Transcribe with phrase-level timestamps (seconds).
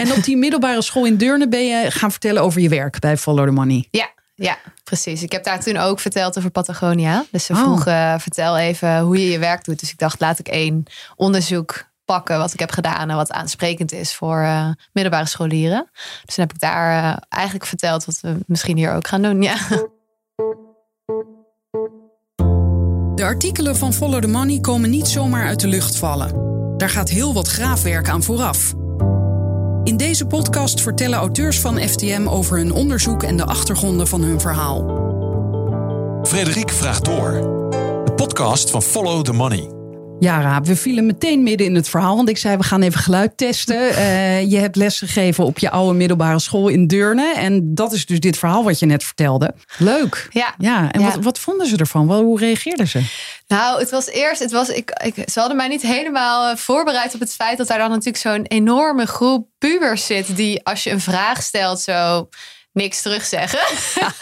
[0.00, 3.16] En op die middelbare school in Deurne ben je gaan vertellen over je werk bij
[3.16, 3.88] Follow the Money.
[3.90, 5.22] Ja, ja, precies.
[5.22, 7.24] Ik heb daar toen ook verteld over Patagonia.
[7.30, 7.58] Dus ze Oh.
[7.58, 9.80] vroegen, vertel even hoe je je werk doet.
[9.80, 10.84] Dus ik dacht, laat ik één
[11.16, 15.88] onderzoek pakken wat ik heb gedaan en wat aansprekend is voor eh, middelbare scholieren.
[16.24, 19.42] Dus toen heb ik daar eh, eigenlijk verteld wat we misschien hier ook gaan doen.
[19.42, 19.56] Ja.
[23.14, 26.48] De artikelen van Follow the Money komen niet zomaar uit de lucht vallen.
[26.76, 28.74] Daar gaat heel wat graafwerk aan vooraf.
[29.90, 34.40] In deze podcast vertellen auteurs van FTM over hun onderzoek en de achtergronden van hun
[34.40, 34.84] verhaal.
[36.22, 37.32] Frederik vraagt door.
[38.04, 39.79] De podcast van Follow the Money.
[40.20, 42.16] Ja, Raap, we vielen meteen midden in het verhaal.
[42.16, 43.78] Want ik zei, we gaan even geluid testen.
[44.00, 47.34] Eh, je hebt lesgegeven op je oude middelbare school in Deurne.
[47.34, 49.54] En dat is dus dit verhaal wat je net vertelde.
[49.78, 50.28] Leuk.
[50.30, 50.54] Ja.
[50.58, 51.06] Ja, en Ja.
[51.06, 52.06] Wat, wat vonden ze ervan?
[52.08, 53.02] Wel, Hoe reageerden ze?
[53.46, 57.14] Nou, het was eerst, het was, ik, ik, ze hadden mij niet helemaal eh, voorbereid
[57.14, 60.90] op het feit dat daar dan natuurlijk zo'n enorme groep pubers zit die als je
[60.90, 62.28] een vraag stelt zo
[62.80, 63.60] niks terugzeggen.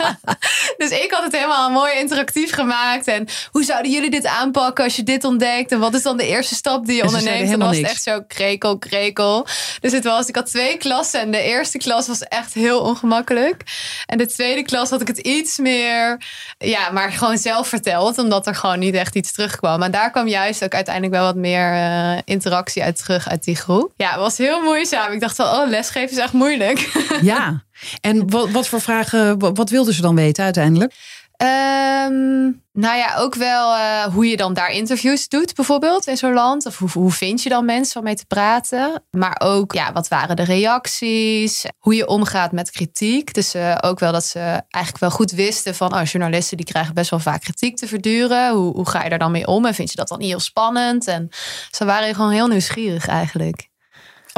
[0.82, 3.06] dus ik had het helemaal mooi interactief gemaakt.
[3.06, 5.72] En hoe zouden jullie dit aanpakken als je dit ontdekt?
[5.72, 7.50] En wat is dan de eerste stap die je En onderneemt?
[7.50, 9.46] En was het echt zo krekel, krekel.
[9.80, 11.20] Dus het was, ik had twee klassen.
[11.20, 13.62] En de eerste klas was echt heel ongemakkelijk.
[14.06, 16.22] En de tweede klas had ik het iets meer,
[16.58, 18.18] ja, maar gewoon zelf verteld.
[18.18, 19.82] Omdat er gewoon niet echt iets terugkwam.
[19.82, 23.56] En daar kwam juist ook uiteindelijk wel wat meer eh, interactie uit terug uit die
[23.56, 23.92] groep.
[23.96, 25.12] Ja, het was heel moeizaam.
[25.12, 27.06] Ik dacht wel, oh, lesgeven is echt moeilijk.
[27.22, 27.66] Ja.
[28.00, 30.92] En wat, wat voor vragen, wat, wilden ze dan weten uiteindelijk?
[31.38, 36.32] Ehm, nou ja, ook wel eh, hoe je dan daar interviews doet, bijvoorbeeld in zo'n
[36.32, 36.66] land.
[36.66, 39.02] Of hoe, hoe vind je dan mensen om mee te praten?
[39.10, 41.66] Maar ook, ja, wat waren de reacties?
[41.78, 43.34] Hoe je omgaat met kritiek.
[43.34, 44.38] Dus eh, ook wel dat ze
[44.70, 48.52] eigenlijk wel goed wisten van, oh, journalisten die krijgen best wel vaak kritiek te verduren.
[48.52, 49.66] Hoe, hoe ga je daar dan mee om?
[49.66, 51.06] En vind je dat dan heel spannend?
[51.06, 51.28] En
[51.70, 53.67] ze waren gewoon heel nieuwsgierig eigenlijk.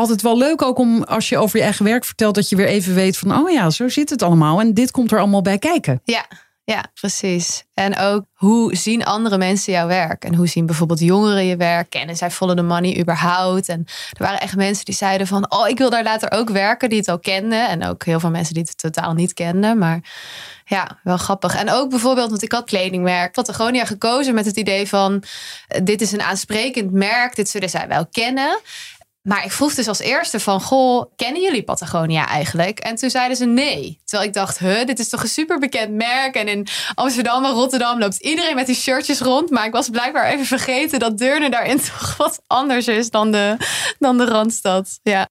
[0.00, 2.66] Altijd wel leuk ook om als je over je eigen werk vertelt, dat je weer
[2.66, 4.60] even weet van, oh ja, zo zit het allemaal.
[4.60, 6.00] En dit komt er allemaal bij kijken.
[6.04, 6.26] Ja,
[6.64, 7.64] ja, precies.
[7.74, 10.24] En ook hoe zien andere mensen jouw werk?
[10.24, 11.90] En hoe zien bijvoorbeeld jongeren je werk?
[11.90, 13.68] Kennen zij Follow the Money überhaupt?
[13.68, 15.52] En er waren echt mensen die zeiden van...
[15.52, 17.68] oh, ik wil daar later ook werken, die het al kenden.
[17.68, 19.78] En ook heel veel mensen die het totaal niet kenden.
[19.78, 20.00] Maar
[20.64, 21.54] ja, wel grappig.
[21.56, 25.22] En ook bijvoorbeeld, want ik had kledingmerk Patagonia gekozen met het idee van...
[25.68, 28.58] eh, dit is een aansprekend merk, dit zullen zij wel kennen...
[29.22, 32.78] Maar ik vroeg dus als eerste van, goh, kennen jullie Patagonia eigenlijk?
[32.78, 34.00] En toen zeiden ze nee.
[34.04, 36.34] Terwijl ik dacht, huh, dit is toch een superbekend merk.
[36.34, 39.50] En in Amsterdam en Rotterdam loopt iedereen met die shirtjes rond.
[39.50, 43.56] Maar ik was blijkbaar even vergeten dat Deurne daarin toch wat anders is dan de,
[43.98, 44.98] dan de Randstad.
[45.02, 45.28] Ja.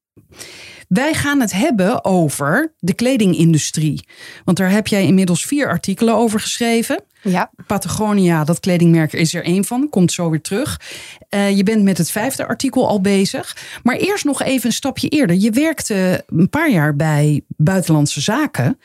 [0.90, 4.08] Wij gaan het hebben over de kledingindustrie.
[4.46, 7.04] Want daar heb jij inmiddels vier artikelen over geschreven.
[7.22, 7.52] Ja.
[7.68, 9.90] Patagonia, dat kledingmerk, is er één van.
[9.90, 10.82] Komt zo weer terug.
[11.30, 13.58] Eh, je bent met het vijfde artikel al bezig.
[13.84, 15.36] Maar eerst nog even een stapje eerder.
[15.36, 18.80] Je werkte een paar jaar bij Buitenlandse Zaken.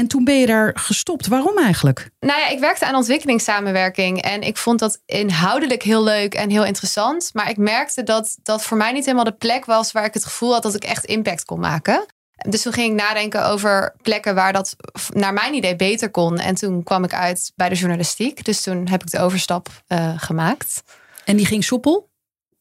[0.00, 1.26] En toen ben je daar gestopt.
[1.26, 2.10] Waarom eigenlijk?
[2.20, 6.64] Nou ja, ik werkte aan ontwikkelingssamenwerking en ik vond dat inhoudelijk heel leuk en heel
[6.64, 7.30] interessant.
[7.32, 10.24] Maar ik merkte dat dat voor mij niet helemaal de plek was waar ik het
[10.24, 12.06] gevoel had dat ik echt impact kon maken.
[12.48, 14.76] Dus toen ging ik nadenken over plekken waar dat
[15.12, 16.38] naar mijn idee beter kon.
[16.38, 18.44] En toen kwam ik uit bij de journalistiek.
[18.44, 20.82] Dus toen heb ik de overstap eh, gemaakt.
[21.24, 22.09] En die ging soepel?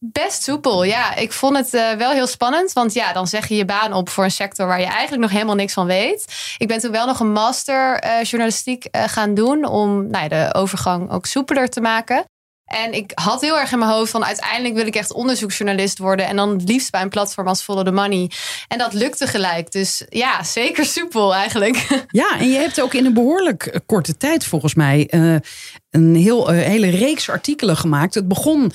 [0.02, 1.16] Best soepel, ja.
[1.16, 2.74] Ik vond het eh, wel heel spannend.
[2.74, 5.32] Want ja, dan zeg je je baan op voor een sector waar je eigenlijk nog
[5.32, 6.54] helemaal niks van weet.
[6.58, 9.66] Ik ben toen wel nog een master eh, journalistiek eh, gaan doen.
[9.66, 12.26] Om nou ja, de overgang ook soepeler te maken.
[12.66, 16.28] En ik had heel erg in mijn hoofd van uiteindelijk wil ik echt onderzoeksjournalist worden.
[16.28, 18.32] En dan het liefst bij een platform als Follow the Money.
[18.68, 19.72] En dat lukte gelijk.
[19.72, 21.88] Dus ja, zeker soepel eigenlijk.
[22.12, 25.10] Ja, en je hebt ook in een behoorlijk eh, korte tijd volgens mij
[25.90, 28.14] een heel, eh, hele reeks artikelen gemaakt.
[28.14, 28.72] Het begon,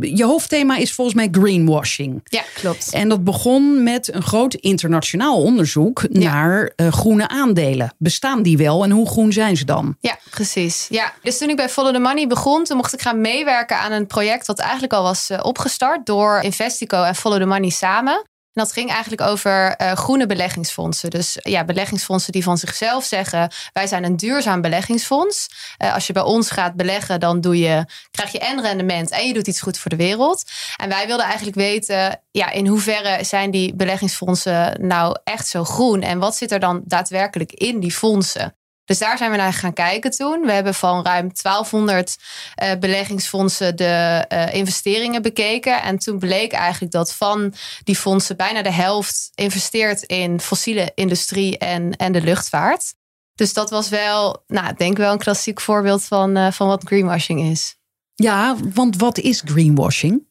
[0.00, 2.20] je hoofdthema is volgens mij greenwashing.
[2.24, 2.92] Ja, klopt.
[2.92, 6.18] En dat begon met een groot internationaal onderzoek Ja.
[6.18, 7.94] naar eh, groene aandelen.
[7.98, 9.96] Bestaan die wel en hoe groen zijn ze dan?
[10.00, 10.86] Ja, precies.
[10.88, 11.12] Ja.
[11.22, 14.06] Dus toen ik bij Follow the Money begon, toen mocht ik gaan meewerken aan een
[14.06, 18.22] project wat eigenlijk al was eh, opgestart door Investico en Follow the Money samen.
[18.58, 21.10] En dat ging eigenlijk over eh, groene beleggingsfondsen.
[21.10, 25.48] Dus ja, beleggingsfondsen die van zichzelf zeggen: wij zijn een duurzaam beleggingsfonds.
[25.76, 29.26] Eh, als je bij ons gaat beleggen, dan doe je, krijg je en rendement en
[29.26, 30.50] je doet iets goed voor de wereld.
[30.76, 36.02] En wij wilden eigenlijk weten: ja, in hoeverre zijn die beleggingsfondsen nou echt zo groen?
[36.02, 38.57] En wat zit er dan daadwerkelijk in die fondsen?
[38.88, 40.40] Dus daar zijn we naar gaan kijken toen.
[40.40, 42.16] We hebben van ruim 1200
[42.54, 45.82] eh, beleggingsfondsen de eh, investeringen bekeken.
[45.82, 47.54] En toen bleek eigenlijk dat van
[47.84, 52.94] die fondsen bijna de helft investeert in fossiele industrie en, en de luchtvaart.
[53.34, 56.84] Dus dat was wel, nou, ik denk wel een klassiek voorbeeld van, eh, van wat
[56.84, 57.76] greenwashing is.
[58.14, 60.27] Ja, want wat is greenwashing?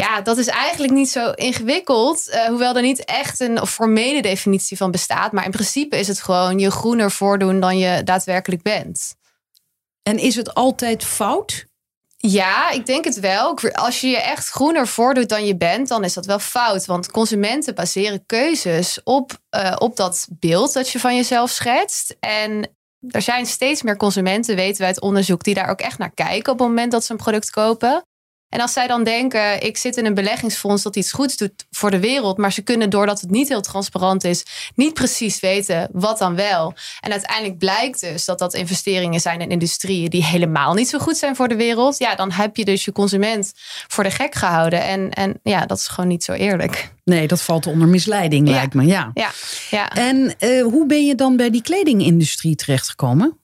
[0.00, 2.28] Ja, dat is eigenlijk niet zo ingewikkeld.
[2.28, 5.32] Uh, hoewel er niet echt een formele definitie van bestaat.
[5.32, 9.14] Maar in principe is het gewoon je groener voordoen dan je daadwerkelijk bent.
[10.02, 11.66] En is het altijd fout?
[12.16, 13.58] Ja, ik denk het wel.
[13.72, 16.86] Als je je echt groener voordoet dan je bent, dan is dat wel fout.
[16.86, 22.16] Want consumenten baseren keuzes op, uh, op dat beeld dat je van jezelf schetst.
[22.20, 22.76] En
[23.08, 26.52] er zijn steeds meer consumenten, weten we uit onderzoek, die daar ook echt naar kijken
[26.52, 28.02] op het moment dat ze een product kopen.
[28.48, 31.90] En als zij dan denken, ik zit in een beleggingsfonds dat iets goeds doet voor
[31.90, 36.18] de wereld, maar ze kunnen doordat het niet heel transparant is, niet precies weten wat
[36.18, 36.74] dan wel.
[37.00, 41.16] En uiteindelijk blijkt dus dat dat investeringen zijn in industrieën die helemaal niet zo goed
[41.16, 41.98] zijn voor de wereld.
[41.98, 43.52] Ja, dan heb je dus je consument
[43.86, 44.82] voor de gek gehouden.
[44.82, 46.92] En, en ja, dat is gewoon niet zo eerlijk.
[47.04, 48.86] Nee, dat valt onder misleiding, lijkt me.
[48.86, 49.10] Ja.
[49.14, 49.30] Ja,
[49.70, 49.90] ja.
[49.92, 53.38] En uh, hoe ben je dan bij die kledingindustrie terechtgekomen?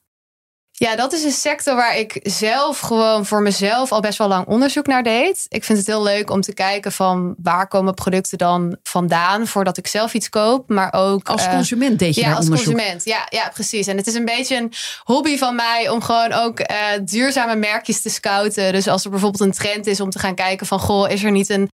[0.77, 4.47] Ja, dat is een sector waar ik zelf gewoon voor mezelf al best wel lang
[4.47, 5.45] onderzoek naar deed.
[5.47, 9.77] Ik vind het heel leuk om te kijken van waar komen producten dan vandaan voordat
[9.77, 10.69] ik zelf iets koop.
[10.69, 13.05] Maar ook als eh, consument deed je ja, als consument.
[13.05, 13.87] Ja, ja, precies.
[13.87, 14.73] En het is een beetje een
[15.03, 16.67] hobby van mij om gewoon ook uh,
[17.03, 18.73] duurzame merkjes te scouten.
[18.73, 21.31] Dus als er bijvoorbeeld een trend is om te gaan kijken van goh, is er
[21.31, 21.69] niet een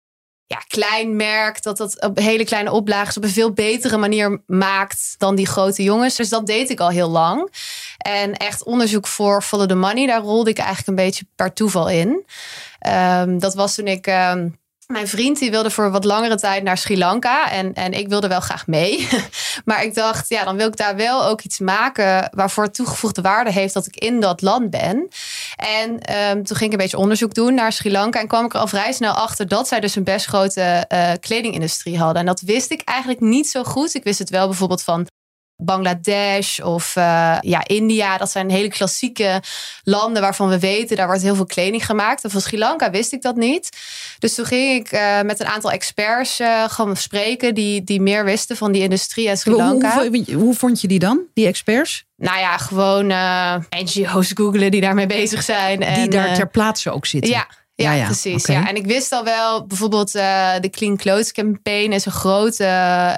[0.51, 5.15] ja, klein merk dat dat op hele kleine oplages op een veel betere manier maakt
[5.17, 6.15] dan die grote jongens.
[6.15, 7.51] Dus dat deed ik al heel lang.
[7.97, 11.89] En echt onderzoek voor Follow the Money, daar rolde ik eigenlijk een beetje per toeval
[11.89, 12.25] in.
[12.87, 14.07] Um, dat was toen ik.
[14.07, 14.59] Um,
[14.91, 17.51] mijn vriend die wilde voor wat langere tijd naar Sri Lanka.
[17.51, 19.07] En, en ik wilde wel graag mee.
[19.65, 23.51] maar ik dacht, ja, dan wil ik daar wel ook iets maken waarvoor toegevoegde waarde
[23.51, 25.07] heeft dat ik in dat land ben.
[25.55, 28.19] En um, toen ging ik een beetje onderzoek doen naar Sri Lanka.
[28.19, 31.11] En kwam ik er al vrij snel achter dat zij dus een best grote uh,
[31.19, 32.19] kledingindustrie hadden.
[32.19, 33.93] En dat wist ik eigenlijk niet zo goed.
[33.93, 35.07] Ik wist het wel bijvoorbeeld van
[35.61, 38.17] Bangladesh of uh, ja, India.
[38.17, 39.41] Dat zijn hele klassieke
[39.83, 42.23] landen waarvan we weten, daar wordt heel veel kleding gemaakt.
[42.23, 43.77] En van Sri Lanka wist ik dat niet.
[44.19, 48.25] Dus toen ging ik uh, met een aantal experts uh, gewoon spreken die, die meer
[48.25, 49.93] wisten van die industrie uit Sri Lanka.
[49.93, 52.03] Hoe, hoe, hoe vond je die dan, die experts?
[52.15, 53.07] Nou ja, gewoon
[53.69, 55.81] NGO's googelen die daarmee bezig zijn.
[55.81, 57.31] En, die daar ter plaatse ook zitten.
[57.31, 58.45] Ja, ja, ja, precies.
[58.45, 58.67] Ja.
[58.67, 62.63] En ik wist al wel, bijvoorbeeld uh, de Clean Clothes Campaign is een grote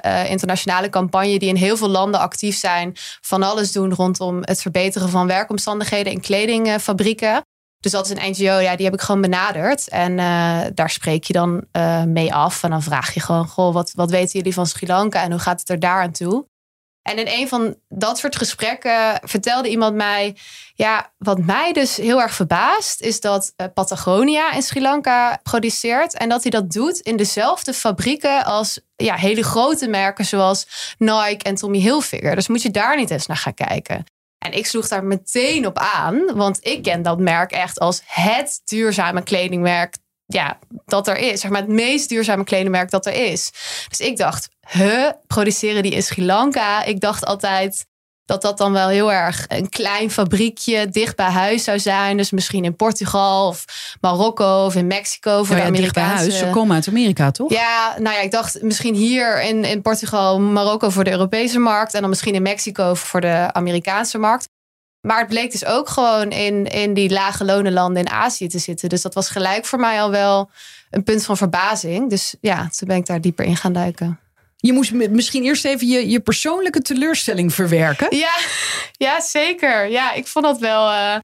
[0.06, 2.92] uh, internationale campagne die in heel veel landen actief zijn.
[3.20, 7.42] Van alles doen rondom het verbeteren van werkomstandigheden in kledingfabrieken.
[7.80, 9.88] Dus dat is een NGO, ja, die heb ik gewoon benaderd.
[9.88, 11.64] En uh, daar spreek je dan
[12.12, 12.62] mee af.
[12.62, 15.40] En dan vraag je gewoon, goh, wat, wat weten jullie van Sri Lanka en hoe
[15.40, 16.46] gaat het er daar aan toe?
[17.04, 20.36] En in een van dat soort gesprekken vertelde iemand mij:
[20.74, 26.14] Ja, wat mij dus heel erg verbaast, is dat eh, Patagonia in Sri Lanka produceert.
[26.14, 31.44] En dat hij dat doet in dezelfde fabrieken als ja, hele grote merken zoals Nike
[31.44, 32.34] en Tommy Hilfiger.
[32.34, 34.04] Dus moet je daar niet eens naar gaan kijken.
[34.38, 38.60] En ik sloeg daar meteen op aan, want ik ken dat merk echt als het
[38.64, 41.40] duurzame kledingmerk ja, dat er is.
[41.40, 43.50] Zeg maar het meest duurzame kledingmerk dat er is.
[43.88, 46.84] Dus ik dacht, huh, produceren die in Sri Lanka?
[46.84, 47.86] Ik dacht altijd
[48.24, 52.16] dat dat dan wel heel erg een klein fabriekje dicht bij huis zou zijn.
[52.16, 53.64] Dus misschien in Portugal of
[54.00, 56.14] Marokko of in Mexico voor oh ja, de Amerikaanse...
[56.14, 57.52] huis, ze komen uit Amerika, toch?
[57.52, 61.94] Ja, nou ja, ik dacht misschien hier in, in Portugal, Marokko voor de Europese markt...
[61.94, 64.48] en dan misschien in Mexico voor de Amerikaanse markt.
[65.04, 68.88] Maar het bleek dus ook gewoon in, in die lage lonenlanden in Azië te zitten.
[68.88, 70.50] Dus dat was gelijk voor mij al wel
[70.90, 72.10] een punt van verbazing.
[72.10, 74.20] Dus ja, toen ben ik daar dieper in gaan duiken.
[74.56, 78.16] Je moest misschien eerst even je, je persoonlijke teleurstelling verwerken.
[78.16, 78.34] Ja,
[79.06, 79.88] ja, zeker.
[79.88, 81.16] Ja, ik vond dat wel uh,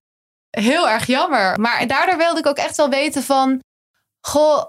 [0.50, 1.61] heel erg jammer.
[1.61, 3.62] Maar daardoor wilde ik ook echt wel weten van...
[4.21, 4.64] Goh,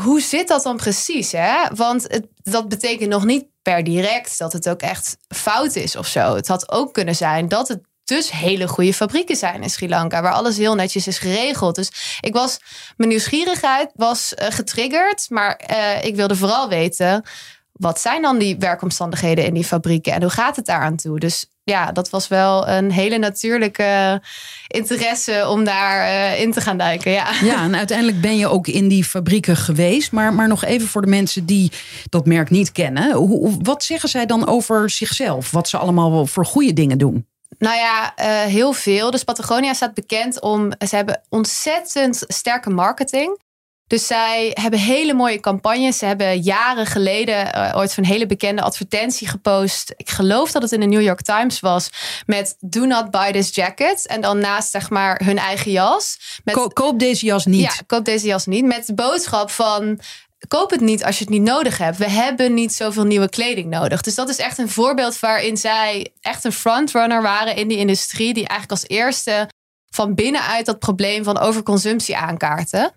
[0.00, 1.32] hoe zit dat dan precies?
[1.32, 1.64] Hè?
[1.74, 6.06] Want het, dat betekent nog niet per direct dat het ook echt fout is of
[6.06, 6.34] zo.
[6.34, 10.22] Het had ook kunnen zijn dat het dus hele goede fabrieken zijn in Sri Lanka,
[10.22, 11.74] waar alles heel netjes is geregeld.
[11.74, 12.58] Dus ik was,
[12.96, 17.24] mijn nieuwsgierigheid was uh, getriggerd, maar uh, ik wilde vooral weten,
[17.72, 21.18] wat zijn dan die werkomstandigheden in die fabrieken en hoe gaat het daar aan toe?
[21.18, 24.22] Dus ja, dat was wel een hele natuurlijke
[24.66, 27.10] interesse om daar uh, in te gaan duiken.
[27.10, 27.30] Ja.
[27.42, 30.12] ja, en uiteindelijk ben je ook in die fabrieken geweest.
[30.12, 31.72] Maar, maar nog even voor de mensen die
[32.08, 33.12] dat merk niet kennen.
[33.12, 35.50] Hoe, wat zeggen zij dan over zichzelf?
[35.50, 37.26] Wat ze allemaal voor goede dingen doen?
[37.64, 39.10] Nou ja, uh, heel veel.
[39.10, 40.72] Dus Patagonia staat bekend om.
[40.88, 43.42] Ze hebben ontzettend sterke marketing.
[43.86, 45.98] Dus zij hebben hele mooie campagnes.
[45.98, 49.92] Ze hebben jaren geleden uh, ooit van een hele bekende advertentie gepost.
[49.96, 51.88] Ik geloof dat het in de New York Times was.
[52.26, 54.06] Met Do not buy this jacket.
[54.06, 56.18] En dan naast zeg maar hun eigen jas.
[56.44, 57.60] Met, koop deze jas niet.
[57.60, 58.64] Ja, koop deze jas niet.
[58.64, 60.00] Met de boodschap van
[60.48, 61.96] koop het niet als je het niet nodig hebt.
[61.96, 64.00] We hebben niet zoveel nieuwe kleding nodig.
[64.00, 68.34] Dus dat is echt een voorbeeld waarin zij echt een frontrunner waren in die industrie.
[68.34, 69.48] Die eigenlijk als eerste
[69.90, 72.92] van binnenuit dat probleem van overconsumptie aankaarten.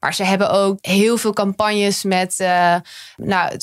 [0.00, 2.34] Maar ze hebben ook heel veel campagnes met.
[2.38, 2.76] Uh,
[3.16, 3.56] nou,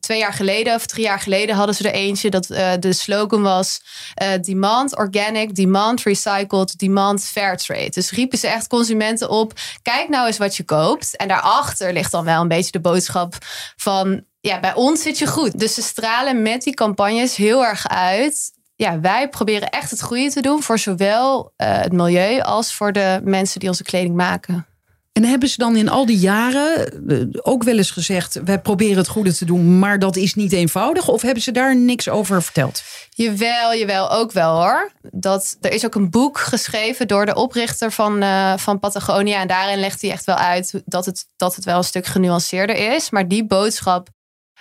[0.00, 2.30] twee jaar geleden of drie jaar geleden hadden ze er eentje.
[2.30, 3.80] Dat uh, de slogan was:
[4.22, 7.90] uh, Demand organic, demand recycled, demand fair trade.
[7.90, 11.16] Dus riepen ze echt consumenten op: kijk nou eens wat je koopt.
[11.16, 13.34] En daarachter ligt dan wel een beetje de boodschap
[13.76, 14.24] van.
[14.40, 15.58] Ja, bij ons zit je goed.
[15.58, 20.30] Dus ze stralen met die campagnes heel erg uit ja, wij proberen echt het goede
[20.30, 24.66] te doen voor zowel het milieu als voor de mensen die onze kleding maken.
[25.14, 28.96] En hebben ze dan in al die jaren eh, ook wel eens gezegd: wij proberen
[28.96, 31.08] het goede te doen, maar dat is niet eenvoudig?
[31.08, 32.82] Of hebben ze daar niks over verteld?
[33.10, 34.92] Jawel, jawel, ook wel hoor.
[35.02, 39.40] Dat, er is ook een boek geschreven door de oprichter van, uh, van Patagonia.
[39.40, 42.94] En daarin legt hij echt wel uit dat het, dat het wel een stuk genuanceerder
[42.94, 43.10] is.
[43.10, 44.08] Maar die boodschap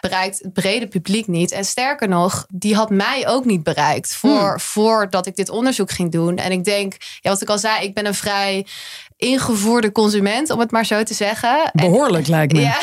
[0.10, 1.52] bereikt het brede publiek niet.
[1.52, 4.60] En sterker nog, die had mij ook niet bereikt voor, hmm.
[4.60, 6.38] voordat ik dit onderzoek ging doen.
[6.38, 8.66] En ik denk, ja, wat ik al zei, ik ben een vrij
[9.18, 11.72] ingevoerde consument, om het maar zo te zeggen.
[11.74, 12.62] Behoorlijk lijkt me.
[12.74, 12.80] Ja,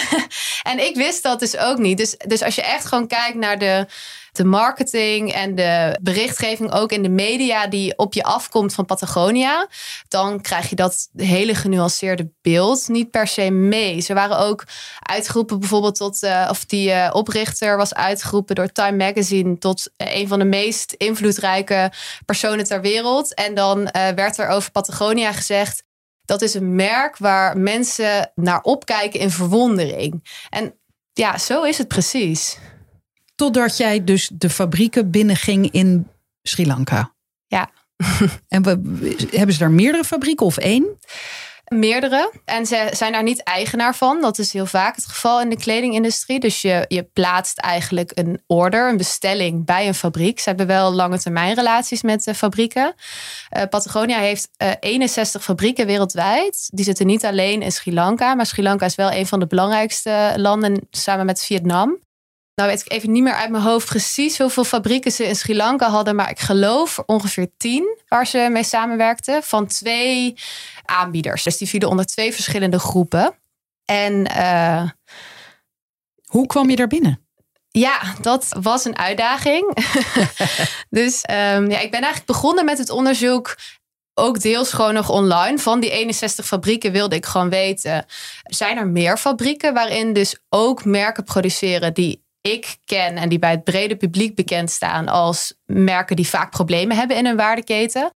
[0.62, 1.98] en ik wist dat dus ook niet.
[1.98, 3.86] Dus, dus als je echt gewoon kijkt naar de,
[4.32, 9.68] de marketing en de berichtgeving ook in de media die op je afkomt van Patagonia,
[10.08, 14.00] dan krijg je dat hele genuanceerde beeld niet per se mee.
[14.00, 14.64] Ze waren ook
[14.98, 20.16] uitgeroepen bijvoorbeeld tot, uh, of die uh, oprichter was uitgeroepen door Time Magazine tot uh,
[20.16, 21.92] een van de meest invloedrijke
[22.24, 23.34] personen ter wereld.
[23.34, 25.82] En dan werd er over Patagonia gezegd,
[26.30, 30.44] dat is een merk waar mensen naar opkijken in verwondering.
[30.50, 30.74] En
[31.12, 32.58] ja, zo is het precies.
[33.34, 36.08] Totdat jij dus de fabrieken binnenging in
[36.42, 37.14] Sri Lanka.
[37.46, 37.70] Ja.
[38.48, 38.64] en
[39.30, 40.98] hebben ze daar meerdere fabrieken of één?
[41.74, 42.32] Meerdere.
[42.44, 44.20] En ze zijn daar niet eigenaar van.
[44.20, 46.40] Dat is heel vaak het geval in de kledingindustrie.
[46.40, 50.40] Dus je, je plaatst eigenlijk een order, een bestelling bij een fabriek.
[50.40, 52.94] Ze hebben wel lange termijn relaties met de fabrieken.
[53.56, 56.68] Uh, Patagonia heeft uh, eh, 61 fabrieken wereldwijd.
[56.72, 58.34] Die zitten niet alleen in Sri Lanka.
[58.34, 61.98] Maar Sri Lanka is wel een van de belangrijkste landen samen met Vietnam.
[62.60, 65.56] Nou weet ik even niet meer uit mijn hoofd precies hoeveel fabrieken ze in Sri
[65.56, 66.16] Lanka hadden.
[66.16, 69.42] Maar ik geloof ongeveer tien waar ze mee samenwerkten.
[69.42, 70.34] Van twee
[70.84, 71.42] aanbieders.
[71.42, 73.34] Dus die vielen onder twee verschillende groepen.
[73.84, 74.88] En uh,
[76.24, 77.26] hoe kwam je daar binnen?
[77.68, 79.76] Ja, dat was een uitdaging.
[81.00, 83.56] dus um, ja, ik ben eigenlijk begonnen met het onderzoek
[84.14, 85.58] ook deels gewoon nog online.
[85.58, 88.06] Van die 61 fabrieken wilde ik gewoon weten:
[88.42, 93.50] zijn er meer fabrieken waarin dus ook merken produceren die ik ken en die bij
[93.50, 98.10] het brede publiek bekend staan als merken die vaak problemen hebben in hun waardeketen?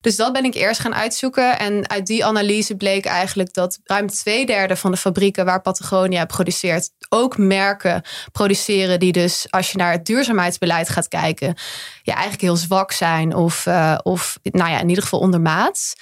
[0.00, 1.58] Dus dat ben ik eerst gaan uitzoeken.
[1.58, 6.24] En uit die analyse bleek eigenlijk dat ruim twee derde van de fabrieken waar Patagonia
[6.24, 11.54] produceert, ook merken produceren die dus, als je naar het duurzaamheidsbeleid gaat kijken,
[12.02, 15.94] ja, eigenlijk heel zwak zijn of, uh, of nou ja, in ieder geval ondermaats.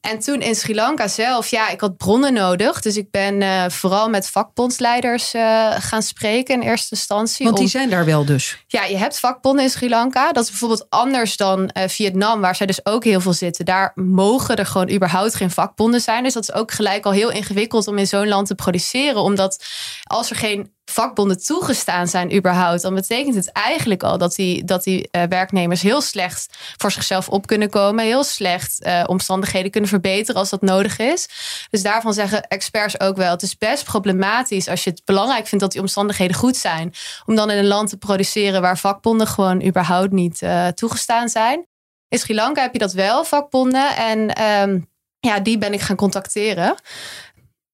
[0.00, 2.80] En toen in Sri Lanka zelf, ja, ik had bronnen nodig.
[2.80, 7.46] Dus ik ben uh, vooral met vakbondsleiders uh, gaan spreken in eerste instantie.
[7.46, 8.64] Want die zijn daar wel dus?
[8.66, 10.32] Ja, je hebt vakbonden in Sri Lanka.
[10.32, 13.64] Dat is bijvoorbeeld anders dan uh, Vietnam, waar zij dus ook heel veel zitten.
[13.64, 16.22] Daar mogen er gewoon überhaupt geen vakbonden zijn.
[16.22, 19.22] Dus dat is ook gelijk al heel ingewikkeld om in zo'n land te produceren.
[19.22, 19.64] Omdat
[20.02, 24.84] als er geen vakbonden toegestaan zijn überhaupt, dan betekent het eigenlijk al dat die, dat
[24.84, 29.90] die uh, werknemers heel slecht voor zichzelf op kunnen komen, heel slecht uh, omstandigheden kunnen
[29.90, 31.28] verbeteren als dat nodig is.
[31.70, 35.64] Dus daarvan zeggen experts ook wel, het is best problematisch als je het belangrijk vindt
[35.64, 36.94] dat die omstandigheden goed zijn,
[37.26, 41.66] om dan in een land te produceren waar vakbonden gewoon überhaupt niet uh, toegestaan zijn.
[42.08, 43.96] In Sri Lanka heb je dat wel, vakbonden.
[43.96, 44.88] En um,
[45.20, 46.74] ja, die ben ik gaan contacteren.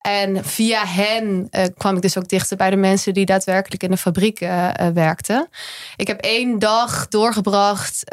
[0.06, 3.90] En via hen uh, kwam ik dus ook dichter bij de mensen die daadwerkelijk in
[3.90, 5.48] de fabriek uh, werkten.
[5.96, 8.04] Ik heb één dag doorgebracht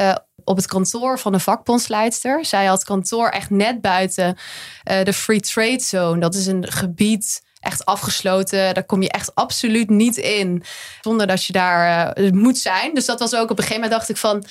[0.44, 2.44] op het kantoor van een vakbondsleidster.
[2.44, 4.36] Zij had kantoor echt net buiten
[5.02, 6.20] de Free Trade Zone.
[6.20, 8.74] Dat is een gebied echt afgesloten.
[8.74, 10.62] Daar kom je echt absoluut niet in
[11.00, 12.94] zonder dat je daar moet zijn.
[12.94, 14.44] Dus dat was ook op een gegeven moment dacht ik van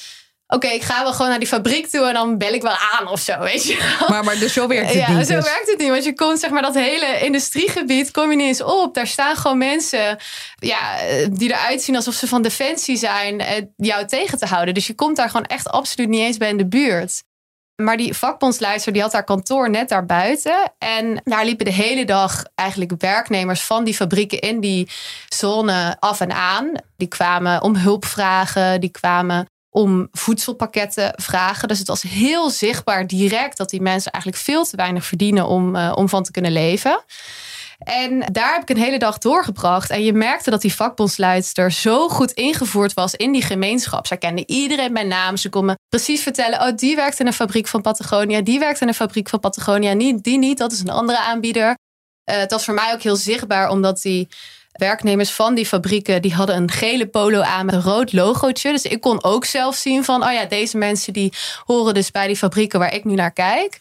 [0.47, 3.07] oké, ik ga wel gewoon naar die fabriek toe en dan bel ik wel aan
[3.07, 5.17] of zo, weet je Maar, maar dus zo werkt het ja, niet.
[5.17, 5.51] Ja, zo dus.
[5.51, 5.89] werkt het niet.
[5.89, 8.93] Want je komt, zeg maar, dat hele industriegebied, kom je niet eens op.
[8.93, 10.17] Daar staan gewoon mensen
[10.55, 10.97] ja,
[11.31, 14.73] die eruit zien alsof ze van defensie zijn, eh, jou tegen te houden.
[14.73, 17.23] Dus je komt daar gewoon echt absoluut niet eens bij in de buurt.
[17.81, 20.73] Maar die vakbondsleider die had haar kantoor net daarbuiten.
[20.77, 24.89] En daar liepen de hele dag eigenlijk werknemers van die fabrieken in die
[25.27, 26.71] zone af en aan.
[26.97, 31.67] Die kwamen om hulp vragen, die kwamen om voedselpakketten vragen.
[31.67, 35.75] Dus het was heel zichtbaar direct dat die mensen eigenlijk veel te weinig verdienen om,
[35.75, 37.03] uh, om van te kunnen leven.
[37.79, 39.89] En daar heb ik een hele dag doorgebracht.
[39.89, 44.07] En je merkte dat die vakbondsleidster zo goed ingevoerd was in die gemeenschap.
[44.07, 45.37] Zij kende iedereen bij naam.
[45.37, 48.41] Ze kon me precies vertellen: oh, die werkt in een fabriek van Patagonia.
[48.41, 49.95] Die werkt in een fabriek van Patagonia.
[49.95, 51.67] Die, die niet, dat is een andere aanbieder.
[51.69, 54.27] Uh, het was voor mij ook heel zichtbaar, omdat die
[54.73, 58.71] werknemers van die fabrieken, die hadden een gele polo aan met een rood logootje.
[58.71, 61.33] Dus ik kon ook zelf zien van, oh ja, deze mensen die
[61.65, 63.77] horen dus bij die fabrieken waar ik nu naar kijk.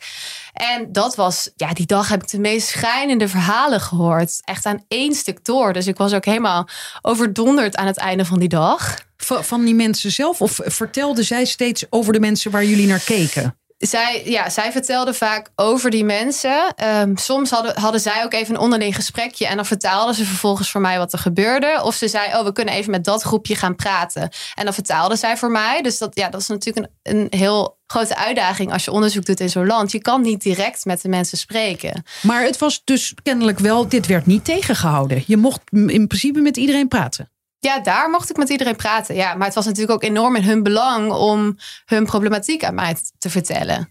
[0.52, 4.40] En dat was, ja, die dag heb ik de meest schijnende verhalen gehoord.
[4.44, 5.72] Echt aan één stuk door.
[5.72, 6.68] Dus ik was ook helemaal
[7.02, 8.98] overdonderd aan het einde van die dag.
[9.24, 10.40] Van die mensen zelf?
[10.40, 13.56] Of vertelden zij steeds over de mensen waar jullie naar keken?
[13.88, 16.74] Zij, ja, zij vertelde vaak over die mensen.
[16.76, 19.46] Ehm, soms hadden, hadden zij ook even een onderling gesprekje.
[19.46, 21.80] En dan vertaalden ze vervolgens voor mij wat er gebeurde.
[21.82, 24.30] Of ze zei, oh, we kunnen even met dat groepje gaan praten.
[24.54, 25.82] En dan vertaalde zij voor mij.
[25.82, 29.40] Dus dat, ja, dat is natuurlijk een, een heel grote uitdaging als je onderzoek doet
[29.40, 29.92] in zo'n land.
[29.92, 32.02] Je kan niet direct met de mensen spreken.
[32.22, 35.22] Maar het was dus kennelijk wel, dit werd niet tegengehouden.
[35.26, 37.31] Je mocht in principe met iedereen praten.
[37.64, 39.14] Ja, daar mocht ik met iedereen praten.
[39.14, 42.96] Ja, maar het was natuurlijk ook enorm in hun belang om hun problematiek aan mij
[43.18, 43.88] te vertellen.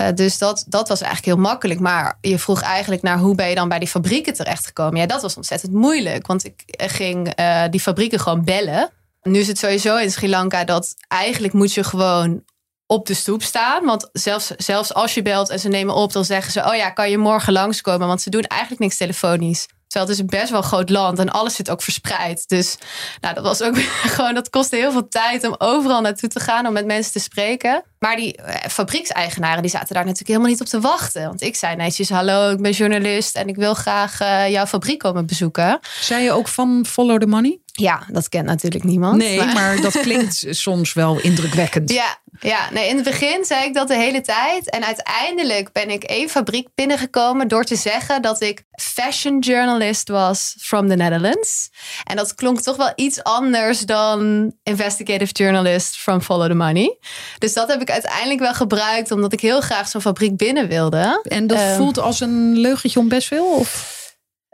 [0.00, 1.80] Uh, dus dat, dat was eigenlijk heel makkelijk.
[1.80, 5.00] Maar je vroeg eigenlijk naar hoe ben je dan bij die fabrieken terechtgekomen?
[5.00, 6.26] Ja, dat was ontzettend moeilijk.
[6.26, 8.90] Want ik ging uh, die fabrieken gewoon bellen.
[9.22, 12.44] Nu is het sowieso in Sri Lanka dat eigenlijk moet je gewoon
[12.86, 13.84] op de stoep staan.
[13.84, 16.90] Want zelfs, zelfs als je belt en ze nemen op, dan zeggen ze: Oh ja,
[16.90, 18.06] kan je morgen langskomen?
[18.06, 19.66] Want ze doen eigenlijk niks telefonisch.
[19.86, 22.48] Terwijl het is een best wel groot land en alles zit ook verspreid.
[22.48, 22.78] Dus
[23.20, 23.78] nou, dat was ook
[24.14, 27.20] gewoon, dat kostte heel veel tijd om overal naartoe te gaan om met mensen te
[27.20, 27.84] spreken.
[27.98, 31.26] Maar die eh, fabriekseigenaren die zaten daar natuurlijk helemaal niet op te wachten.
[31.26, 34.98] Want ik zei netjes, hallo, ik ben journalist en ik wil graag uh, jouw fabriek
[34.98, 35.78] komen bezoeken.
[36.00, 37.58] Zei je ook van Follow the Money?
[37.78, 39.16] Ja, dat kent natuurlijk niemand.
[39.16, 41.92] Nee, maar, dat klinkt soms wel indrukwekkend.
[41.92, 44.70] Ja, ja, nee, in het begin zei ik dat de hele tijd.
[44.70, 50.56] En uiteindelijk ben ik één fabriek binnengekomen door te zeggen dat ik fashion journalist was
[50.58, 51.70] from the Netherlands.
[52.04, 56.98] En dat klonk toch wel iets anders dan investigative journalist from Follow the Money.
[57.38, 61.20] Dus dat heb ik uiteindelijk wel gebruikt omdat ik heel graag zo'n fabriek binnen wilde.
[61.22, 63.46] En dat um, voelt als een leugentje om best veel?
[63.46, 63.95] Of?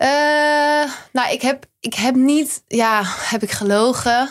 [0.03, 4.31] Uh, nou, ik heb, ik heb niet, ja, heb ik gelogen?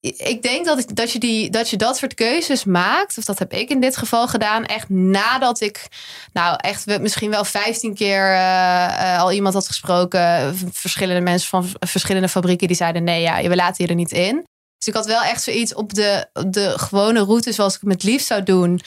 [0.00, 3.38] ik denk dat, ik, dat, je die, dat je dat soort keuzes maakt, of dat
[3.38, 5.86] heb ik in dit geval gedaan, echt nadat ik,
[6.32, 12.28] nou echt misschien wel 15 keer uh, al iemand had gesproken, verschillende mensen van verschillende
[12.28, 14.46] fabrieken die zeiden: nee, ja, we laten je er niet in.
[14.78, 18.02] Dus ik had wel echt zoiets op de, de gewone route zoals ik het met
[18.02, 18.80] liefst zou doen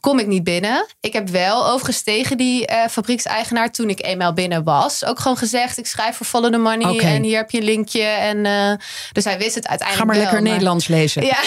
[0.00, 0.86] kom ik niet binnen.
[1.00, 5.04] Ik heb wel overigens tegen die uh, fabriekseigenaar toen ik eenmaal binnen was.
[5.04, 8.02] Ook gewoon gezegd, ik schrijf voor Follow the Money en hier heb je een linkje.
[8.02, 8.72] En, uh,
[9.12, 10.50] dus hij wist het uiteindelijk Ga maar lekker maar...
[10.50, 11.24] Nederlands lezen.
[11.24, 11.38] Ja.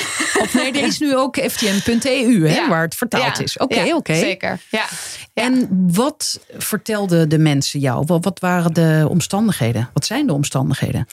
[0.42, 3.58] Of nee, er is nu ook ftm.eu hè, waar het vertaald is.
[3.58, 4.16] Oké, ja, oké.
[4.16, 4.86] Zeker, ja.
[5.34, 8.06] En wat vertelden de mensen jou?
[8.06, 9.90] Wat waren de omstandigheden?
[9.94, 11.08] Wat zijn de omstandigheden?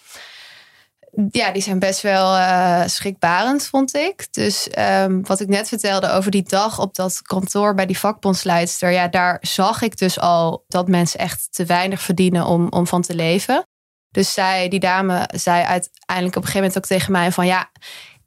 [1.31, 4.27] Ja, die zijn best wel uh, schrikbarend, vond ik.
[4.31, 8.91] Dus um, wat ik net vertelde over die dag op dat kantoor bij die vakbondsleidster.
[8.91, 13.03] Ja, daar zag ik dus al dat mensen echt te weinig verdienen om, om van
[13.03, 13.65] te leven.
[14.11, 17.71] Dus zij, die dame zei uiteindelijk op een gegeven moment ook tegen mij van ja,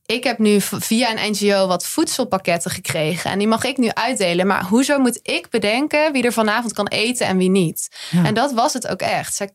[0.05, 3.31] ik heb nu via een NGO wat voedselpakketten gekregen.
[3.31, 4.47] En die mag ik nu uitdelen.
[4.47, 7.87] Maar hoezo moet ik bedenken wie er vanavond kan eten en wie niet?
[8.11, 9.45] En dat was het ook echt.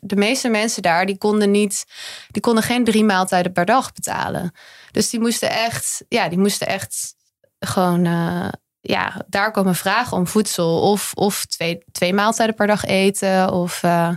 [0.00, 1.84] de meeste mensen daar, die konden, niet,
[2.28, 4.52] die konden geen drie maaltijden per dag betalen.
[4.90, 7.14] Dus die moesten echt, ja, die moesten echt
[7.58, 8.04] gewoon...
[8.04, 8.48] Uh,
[8.82, 10.80] ja, daar komen vragen om voedsel.
[10.80, 13.52] Of, of twee, twee maaltijden per dag eten.
[13.52, 14.08] Of uh,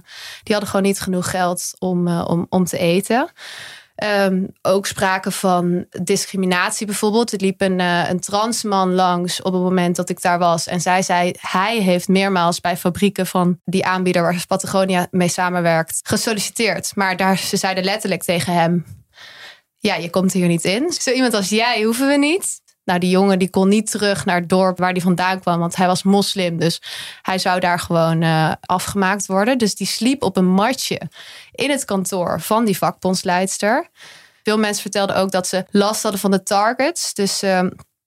[0.44, 3.32] die hadden gewoon niet genoeg geld om, uh, om, om te eten.
[4.04, 7.34] Um, ook sprake van discriminatie bijvoorbeeld.
[7.34, 10.68] Er liep een, uh, een transman langs op het moment dat ik daar was.
[10.68, 16.00] En zij zei, hij heeft meermaals bij fabrieken van die aanbieder waar Patagonia mee samenwerkt,
[16.04, 16.96] gesolliciteerd.
[16.96, 18.86] Maar daar, ze zeiden letterlijk tegen hem,
[19.78, 20.92] ja, je komt hier niet in.
[20.92, 22.62] Zo iemand als jij hoeven we niet.
[22.86, 25.76] Nou, die jongen die kon niet terug naar het dorp waar hij vandaan kwam, want
[25.76, 26.58] hij was moslim.
[26.58, 26.82] Dus
[27.22, 29.58] hij zou daar gewoon uh, afgemaakt worden.
[29.58, 31.02] Dus die sliep op een matje
[31.52, 33.90] in het kantoor van die vakbondsleidster.
[34.44, 37.14] Veel mensen vertelden ook dat ze last hadden van de targets.
[37.14, 37.62] Dus uh,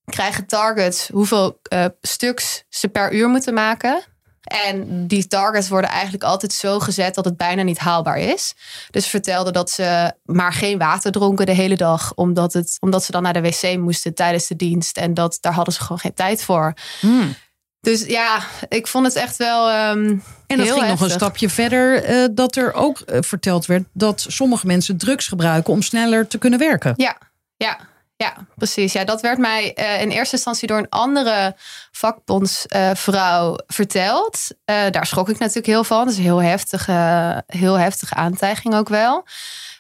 [0.05, 4.03] krijgen targets hoeveel uh, stuks ze per uur moeten maken.
[4.47, 8.55] En die targets worden eigenlijk altijd zo gezet dat het bijna niet haalbaar is.
[8.91, 13.05] Dus ze vertelden dat ze maar geen water dronken de hele dag, omdat, het, omdat
[13.05, 14.97] ze dan naar de wc moesten tijdens de dienst.
[14.97, 16.75] En dat, daar hadden ze gewoon geen tijd voor.
[17.01, 17.35] Hmm.
[17.81, 19.91] Dus ja, ik vond het echt wel.
[19.91, 23.85] Um, en dat ging nog een stapje verder, uh, dat er ook uh, verteld werd
[23.93, 26.93] dat sommige mensen drugs gebruiken om sneller te kunnen werken.
[26.97, 27.17] Ja,
[27.57, 27.79] ja.
[28.19, 28.93] Ja, precies.
[28.93, 31.57] Ja, dat werd mij uh, in eerste instantie door een andere
[31.91, 34.49] vakbondsvrouw uh, verteld.
[34.67, 35.99] Uh, daar schrok ik natuurlijk heel van.
[35.99, 39.17] Dat is een heel heftige, heel heftige aantijging ook wel.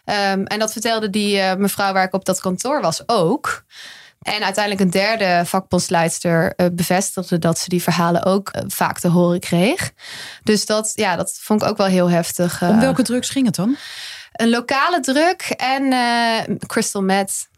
[0.04, 3.64] Um, en dat vertelde die mevrouw waar ik op dat kantoor was ook.
[4.22, 9.92] En uiteindelijk een derde vakbondsleidster bevestigde dat ze die verhalen ook vaak te horen kreeg.
[10.42, 12.62] Dus dat, ja, dat vond ik ook wel heel heftig.
[12.62, 13.76] Om welke drugs ging het dan?
[14.32, 15.94] Een lokale druk en
[16.66, 17.48] crystal meth.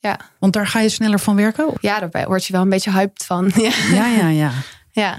[0.00, 0.20] Ja.
[0.38, 1.72] Want daar ga je sneller van werken?
[1.80, 3.52] Ja, daar word je wel een beetje hyped van.
[3.92, 4.28] ja, ja.
[4.28, 4.52] ja.
[4.90, 5.16] ja.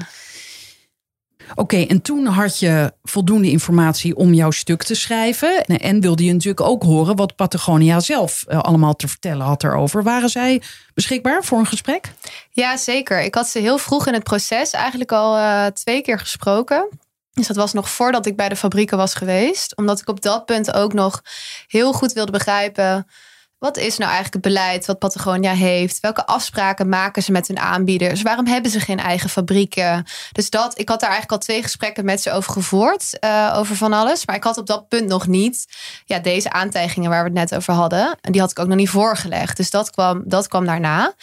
[1.55, 5.65] Oké, en toen had je voldoende informatie om jouw stuk te schrijven.
[5.65, 10.03] En wilde je natuurlijk ook horen wat Patagonia zelf eh, allemaal te vertellen had erover.
[10.03, 10.61] Waren zij
[10.93, 12.11] beschikbaar voor een gesprek?
[12.51, 13.21] Ja, zeker.
[13.21, 16.89] Ik had ze heel vroeg in het proces eigenlijk al uh, twee keer gesproken.
[17.33, 19.75] Dus dat was nog voordat ik bij de fabrieken was geweest.
[19.75, 21.21] Omdat ik op dat punt ook nog
[21.67, 23.07] heel goed wilde begrijpen
[23.59, 25.99] wat is nou eigenlijk het beleid wat Patagonia heeft?
[25.99, 28.21] Welke afspraken maken ze met hun aanbieders?
[28.21, 30.05] Waarom hebben ze geen eigen fabrieken?
[30.31, 33.75] Dus dat, ik had daar eigenlijk al twee gesprekken met ze over gevoerd, uh, over
[33.75, 34.25] van alles.
[34.25, 35.65] Maar ik had op dat punt nog niet
[36.05, 38.17] ja, deze aantijgingen waar we het net over hadden.
[38.21, 39.57] En die had ik ook nog niet voorgelegd.
[39.57, 41.13] Dus dat kwam, dat kwam daarna.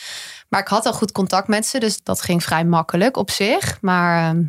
[0.49, 3.79] Maar ik had al goed contact met ze, dus dat ging vrij makkelijk op zich.
[3.81, 4.41] Maar uh,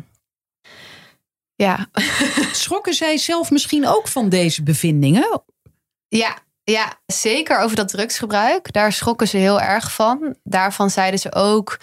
[1.54, 1.86] ja.
[2.52, 5.42] Schrokken zij zelf misschien ook van deze bevindingen?
[6.08, 6.38] Ja,
[6.70, 8.72] ja, zeker over dat drugsgebruik.
[8.72, 10.36] Daar schrokken ze heel erg van.
[10.42, 11.78] Daarvan zeiden ze ook: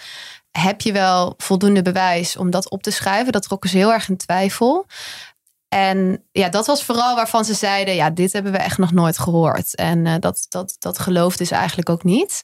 [0.50, 3.32] heb je wel voldoende bewijs om dat op te schrijven?
[3.32, 4.86] Dat trokken ze heel erg in twijfel.
[5.68, 9.18] En ja, dat was vooral waarvan ze zeiden: ja, dit hebben we echt nog nooit
[9.18, 9.74] gehoord.
[9.74, 12.42] En uh, dat, dat, dat geloofden ze eigenlijk ook niet.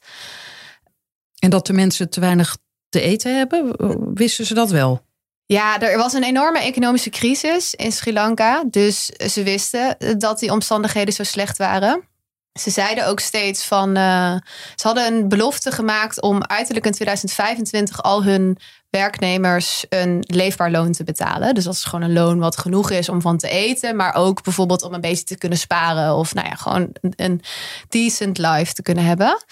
[1.39, 2.57] En dat de mensen te weinig
[2.89, 3.75] te eten hebben,
[4.13, 5.01] wisten ze dat wel?
[5.45, 8.63] Ja, er was een enorme economische crisis in Sri Lanka.
[8.69, 12.11] Dus ze wisten dat die omstandigheden zo slecht waren.
[12.59, 13.97] Ze zeiden ook steeds van.
[13.97, 14.35] Uh,
[14.75, 18.57] ze hadden een belofte gemaakt om uiterlijk in 2025 al hun
[18.89, 21.55] werknemers een leefbaar loon te betalen.
[21.55, 24.43] Dus dat is gewoon een loon wat genoeg is om van te eten, maar ook
[24.43, 27.41] bijvoorbeeld om een beetje te kunnen sparen of nou ja, gewoon een,
[27.89, 29.43] decent life te kunnen hebben.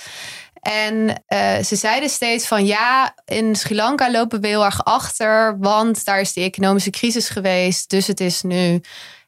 [0.62, 5.58] En uh, ze zeiden steeds van ja, in Sri Lanka lopen we heel erg achter,
[5.60, 7.90] want daar is die economische crisis geweest.
[7.90, 8.82] Dus het is nu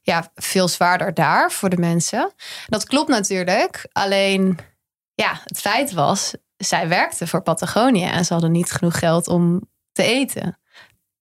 [0.03, 2.33] ja, veel zwaarder daar voor de mensen.
[2.67, 3.89] Dat klopt natuurlijk.
[3.91, 4.59] Alleen,
[5.13, 9.69] ja, het feit was, zij werkte voor Patagonia en ze hadden niet genoeg geld om
[9.91, 10.59] te eten.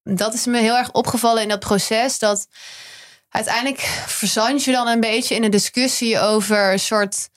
[0.03, 2.19] Dat is me heel erg opgevallen in dat proces.
[2.19, 2.47] Dat
[3.29, 7.29] uiteindelijk verzand je dan een beetje in een discussie over een soort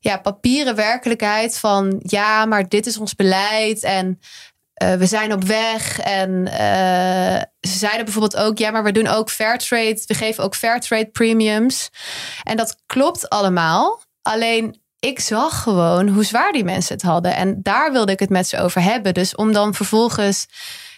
[0.00, 4.20] ja, papieren werkelijkheid van ja, maar dit is ons beleid en
[4.82, 6.00] uh, we zijn op weg.
[6.00, 10.02] En uh, ze zeiden bijvoorbeeld ook: ja, maar we doen ook fair trade.
[10.06, 11.90] We geven ook fair trade premiums.
[12.42, 14.02] En dat klopt allemaal.
[14.22, 17.36] Alleen ik zag gewoon hoe zwaar die mensen het hadden.
[17.36, 19.14] En daar wilde ik het met ze over hebben.
[19.14, 20.46] Dus om dan vervolgens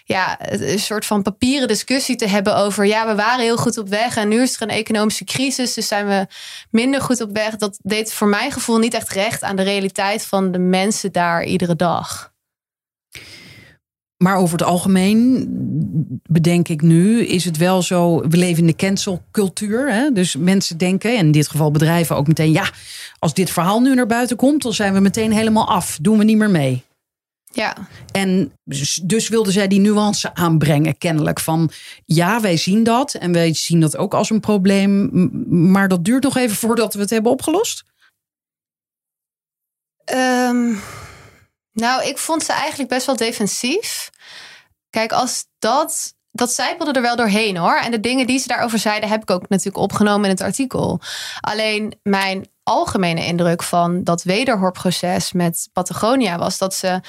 [0.05, 3.89] ja, een soort van papieren discussie te hebben over ja, we waren heel goed op
[3.89, 6.27] weg en nu is er een economische crisis, dus zijn we
[6.71, 7.57] minder goed op weg.
[7.57, 11.45] Dat deed voor mijn gevoel niet echt recht aan de realiteit van de mensen daar
[11.45, 12.35] iedere dag.
[14.16, 15.46] Maar over het algemeen
[16.22, 19.92] bedenk ik nu, is het wel zo, we leven in de cancelcultuur.
[19.92, 20.12] Hè?
[20.12, 22.70] Dus mensen denken, en in dit geval bedrijven ook meteen, ja,
[23.18, 25.98] als dit verhaal nu naar buiten komt, dan zijn we meteen helemaal af.
[26.00, 26.83] Doen we niet meer mee.
[27.52, 27.76] Ja.
[28.12, 31.40] En dus, dus wilden zij die nuance aanbrengen, kennelijk.
[31.40, 31.70] Van
[32.05, 35.11] ja, wij zien dat en wij zien dat ook als een probleem.
[35.72, 37.85] Maar dat duurt nog even voordat we het hebben opgelost?
[40.14, 40.79] Um,
[41.77, 44.11] nou, ik vond ze eigenlijk best wel defensief.
[44.91, 46.15] Kijk, als dat.
[46.31, 47.77] Dat zijpelde er wel doorheen hoor.
[47.77, 51.01] En de dingen die ze daarover zeiden, heb ik ook natuurlijk opgenomen in het artikel.
[51.41, 57.01] Alleen mijn algemene indruk van dat wederhoorproces met Patagonia was dat ze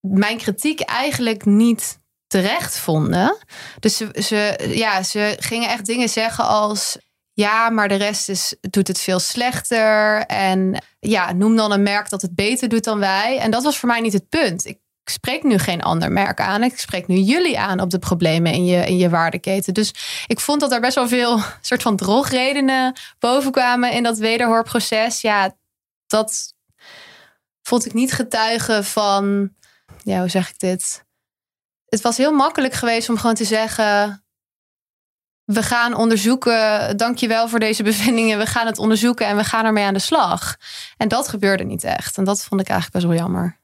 [0.00, 3.36] mijn kritiek eigenlijk niet terecht vonden.
[3.80, 6.98] Dus ze, ze, ja, ze gingen echt dingen zeggen als
[7.34, 10.18] ja, maar de rest is, doet het veel slechter.
[10.26, 13.38] En ja, noem dan een merk dat het beter doet dan wij.
[13.38, 14.66] En dat was voor mij niet het punt.
[14.66, 16.62] Ik spreek nu geen ander merk aan.
[16.62, 19.74] Ik spreek nu jullie aan op de problemen in je, in je waardeketen.
[19.74, 19.94] Dus
[20.26, 25.20] ik vond dat er best wel veel soort van drogredenen boven kwamen in dat wederhoorproces.
[25.20, 25.56] Ja,
[26.06, 26.54] dat
[27.62, 29.52] vond ik niet getuigen van,
[30.02, 31.04] ja, hoe zeg ik dit?
[31.88, 34.23] Het was heel makkelijk geweest om gewoon te zeggen
[35.44, 39.84] we gaan onderzoeken, dankjewel voor deze bevindingen, we gaan het onderzoeken en we gaan ermee
[39.84, 40.56] aan de slag.
[40.96, 42.18] En dat gebeurde niet echt.
[42.18, 43.58] En dat vond ik eigenlijk best wel jammer.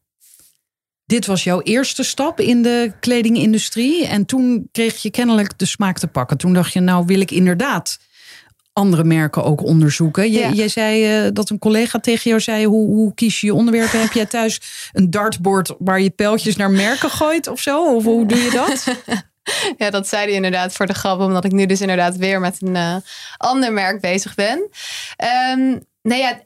[1.04, 4.06] Dit was jouw eerste stap in de kledingindustrie.
[4.06, 6.36] En toen kreeg je kennelijk de smaak te pakken.
[6.36, 7.98] Toen dacht je, nou wil ik inderdaad
[8.72, 10.32] andere merken ook onderzoeken.
[10.32, 13.54] Je, Jij zei uh, dat een collega tegen jou zei: hoe, hoe kies je je
[13.54, 14.00] onderwerpen?
[14.00, 14.60] Heb jij thuis
[14.92, 17.94] een dartboard waar je pijltjes naar merken gooit of zo?
[17.94, 18.84] Of hoe doe je dat?
[19.76, 22.56] ja, dat zei hij inderdaad voor de grap, omdat ik nu dus inderdaad weer met
[22.60, 22.96] een uh,
[23.36, 24.68] ander merk bezig ben.
[25.52, 26.40] Um, nee, ja,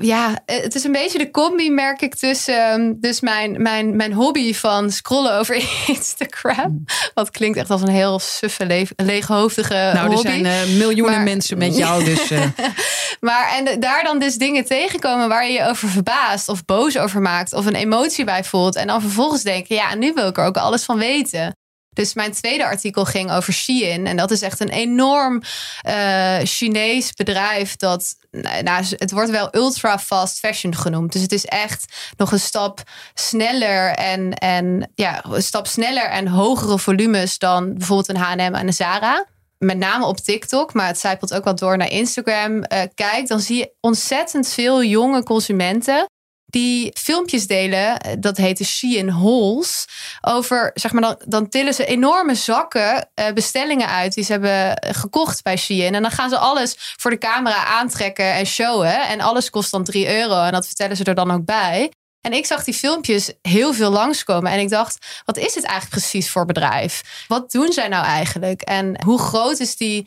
[0.00, 4.12] ja, het is een beetje de combi, merk ik, tussen ehm, dus mijn, mijn, mijn
[4.12, 5.54] hobby van scrollen over
[5.86, 6.84] Instagram.
[7.14, 10.28] Wat klinkt echt als een heel suffe, le leeghoofdige nou, hobby.
[10.28, 12.30] er zijn uh, miljoenen mensen met jou, dus...
[12.30, 12.44] Uh...
[13.20, 17.20] maar en daar dan dus dingen tegenkomen waar je je over verbaast of boos over
[17.20, 18.76] maakt of een emotie bij voelt.
[18.76, 21.56] En dan vervolgens denken, ja, nu wil ik er ook alles van weten.
[21.96, 24.06] Dus mijn tweede artikel ging over Shein.
[24.06, 25.42] En dat is echt een enorm
[25.88, 27.76] uh, Chinees bedrijf.
[27.76, 28.16] Dat,
[28.62, 31.12] nou, het wordt wel ultra fast fashion genoemd.
[31.12, 32.82] Dus het is echt nog een stap
[33.14, 38.66] sneller en, en ja, een stap sneller en hogere volumes dan bijvoorbeeld een H&M en
[38.66, 39.26] een Zara
[39.58, 42.62] met name op TikTok, maar het zijpelt ook wel door naar Instagram, uh,
[42.94, 46.06] kijkt, dan zie je ontzettend veel jonge consumenten
[46.46, 49.84] die filmpjes delen, eh, dat heet de Shein Halls,
[50.20, 54.94] over, zeg maar, dan, dan tillen ze enorme zakken uh, bestellingen uit die ze hebben
[54.94, 55.94] gekocht bij Shein.
[55.94, 59.08] En dan gaan ze alles voor de camera aantrekken en showen.
[59.08, 61.90] En alles kost dan 3 euro en dat vertellen ze er dan ook bij.
[62.20, 64.52] En ik zag die filmpjes heel veel langskomen.
[64.52, 67.24] En ik dacht, wat is het eigenlijk precies voor bedrijf?
[67.28, 68.62] Wat doen zij nou eigenlijk?
[68.62, 70.06] En hoe groot is die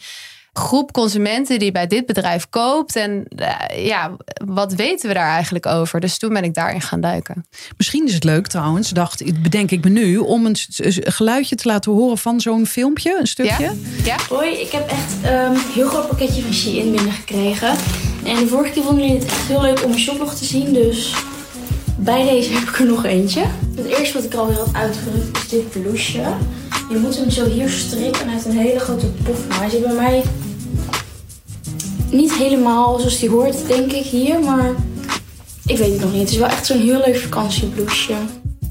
[0.53, 2.95] groep consumenten die bij dit bedrijf koopt.
[2.95, 4.12] En uh, ja,
[4.45, 5.99] wat weten we daar eigenlijk over?
[5.99, 7.45] Dus toen ben ik daarin gaan duiken.
[7.77, 10.55] Misschien is het leuk trouwens, dacht, bedenk ik me nu, om een
[11.03, 13.63] geluidje te laten horen van zo'n filmpje, een stukje.
[13.63, 13.73] Ja?
[14.03, 14.15] ja?
[14.29, 17.75] Hoi, ik heb echt um, een heel groot pakketje van Shein binnengekregen.
[18.23, 20.73] En de vorige keer vonden jullie het echt heel leuk om een shoplog te zien,
[20.73, 21.15] dus
[21.99, 23.43] bij deze heb ik er nog eentje.
[23.75, 26.33] Het eerste wat ik alweer had uitgerukt is dit blouseje.
[26.89, 29.47] Je moet hem zo hier strikken en hij heeft een hele grote pof.
[29.47, 30.23] Maar hij zit bij mij
[32.12, 34.39] niet helemaal zoals die hoort, denk ik, hier.
[34.39, 34.71] Maar
[35.65, 36.21] ik weet het nog niet.
[36.21, 38.13] Het is wel echt zo'n heel leuk vakantiebloesje.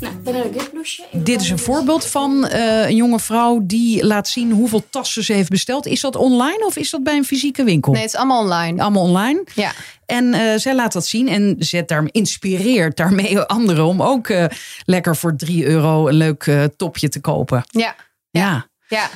[0.01, 1.09] Nou, dan heb ik dit blouseje.
[1.13, 5.33] Dit is een voorbeeld van uh, een jonge vrouw die laat zien hoeveel tassen ze
[5.33, 5.87] heeft besteld.
[5.87, 7.93] Is dat online of is dat bij een fysieke winkel?
[7.93, 8.83] Nee, het is allemaal online.
[8.83, 9.45] Allemaal online?
[9.55, 9.73] Ja.
[10.07, 14.45] En uh, zij laat dat zien en zet daar, inspireert daarmee anderen om ook uh,
[14.85, 17.65] lekker voor 3 euro een leuk topje te kopen.
[17.71, 17.95] Ja.
[18.31, 18.67] Ja.
[18.89, 19.11] ja.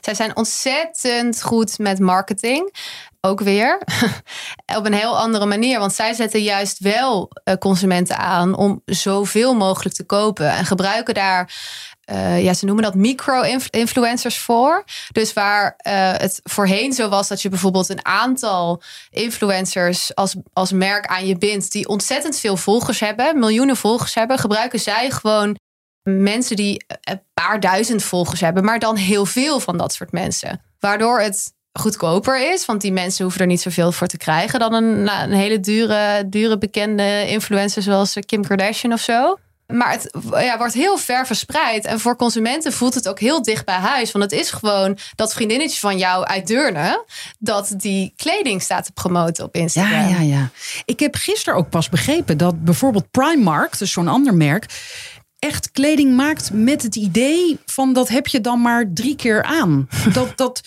[0.00, 2.74] Zij zijn ontzettend goed met marketing.
[3.20, 3.82] Ook weer
[4.78, 5.78] op een heel andere manier.
[5.78, 10.50] Want zij zetten juist wel eh, consumenten aan om zoveel mogelijk te kopen.
[10.50, 11.52] En gebruiken daar
[12.10, 14.84] uh, ja, ze noemen dat micro-influencers voor.
[15.12, 20.72] Dus waar uh, het voorheen zo was dat je bijvoorbeeld een aantal influencers als, als
[20.72, 25.56] merk aan je bindt, die ontzettend veel volgers hebben, miljoenen volgers hebben, gebruiken zij gewoon
[26.02, 30.62] mensen die een paar duizend volgers hebben, maar dan heel veel van dat soort mensen.
[30.78, 34.72] Waardoor het goedkoper is, want die mensen hoeven er niet zoveel voor te krijgen dan
[34.72, 39.38] een, nou, een hele dure, dure bekende influencer zoals Kim Kardashian of zo.
[39.72, 41.84] Maar het ja, wordt heel ver verspreid.
[41.84, 44.12] En voor consumenten voelt het ook heel dicht bij huis.
[44.12, 47.04] Want het is gewoon dat vriendinnetje van jou uit Deurne...
[47.38, 50.08] dat die kleding staat te promoten op Instagram.
[50.08, 50.50] Ja, ja, ja.
[50.84, 53.78] Ik heb gisteren ook pas begrepen dat bijvoorbeeld Primark...
[53.78, 54.66] dus zo'n ander merk
[55.38, 59.88] echt kleding maakt met het idee van dat heb je dan maar drie keer aan.
[60.12, 60.60] Dat, dat,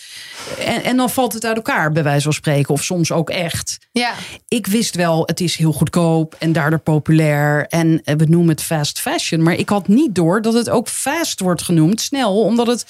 [0.59, 2.73] en, en dan valt het uit elkaar, bij wijze van spreken.
[2.73, 3.77] Of soms ook echt.
[3.91, 4.13] Ja.
[4.47, 7.67] Ik wist wel, het is heel goedkoop en daardoor populair.
[7.67, 9.43] En we noemen het fast fashion.
[9.43, 12.41] Maar ik had niet door dat het ook fast wordt genoemd, snel.
[12.41, 12.85] Omdat het,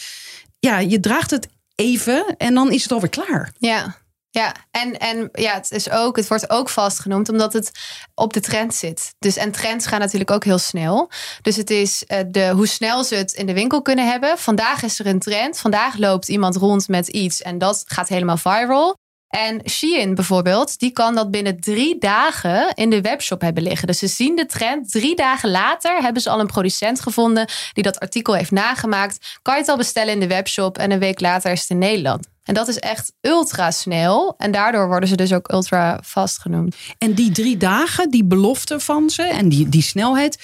[0.60, 3.52] ja, je draagt het even en dan is het alweer klaar.
[3.60, 4.01] Ja.
[4.34, 7.72] Ja, en, en ja, het, is ook, het wordt ook vastgenoemd omdat het
[8.16, 9.14] op de trend zit.
[9.20, 11.12] Dus, en trends gaan natuurlijk ook heel snel.
[11.42, 14.38] Dus het is uh, de, hoe snel ze het in de winkel kunnen hebben.
[14.38, 15.60] Vandaag is er een trend.
[15.60, 18.96] Vandaag loopt iemand rond met iets en dat gaat helemaal viral.
[19.28, 23.88] En Shein bijvoorbeeld, die kan dat binnen drie dagen in de webshop hebben liggen.
[23.88, 24.92] Dus ze zien de trend.
[24.92, 29.40] Drie dagen later hebben ze al een producent gevonden die dat artikel heeft nagemaakt.
[29.42, 31.78] Kan je het al bestellen in de webshop en een week later is het in
[31.78, 32.31] Nederland.
[32.44, 34.36] En dat is echt ultra snel.
[34.38, 36.76] En daardoor worden ze dus ook ultra vast genoemd.
[36.98, 40.40] En die drie dagen, die belofte van ze en die, die snelheid.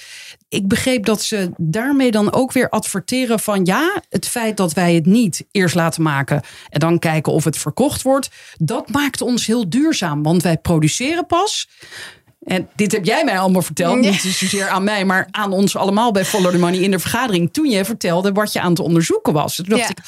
[0.48, 4.94] Ik begreep dat ze daarmee dan ook weer adverteren van ja, het feit dat wij
[4.94, 9.46] het niet eerst laten maken en dan kijken of het verkocht wordt, dat maakt ons
[9.46, 10.22] heel duurzaam.
[10.22, 11.68] Want wij produceren pas
[12.48, 14.00] en dit heb jij mij allemaal verteld.
[14.00, 17.52] Niet zozeer aan mij, maar aan ons allemaal bij Follow the Money in de vergadering.
[17.52, 19.54] Toen je vertelde wat je aan het onderzoeken was.
[19.54, 19.98] Toen dacht ik,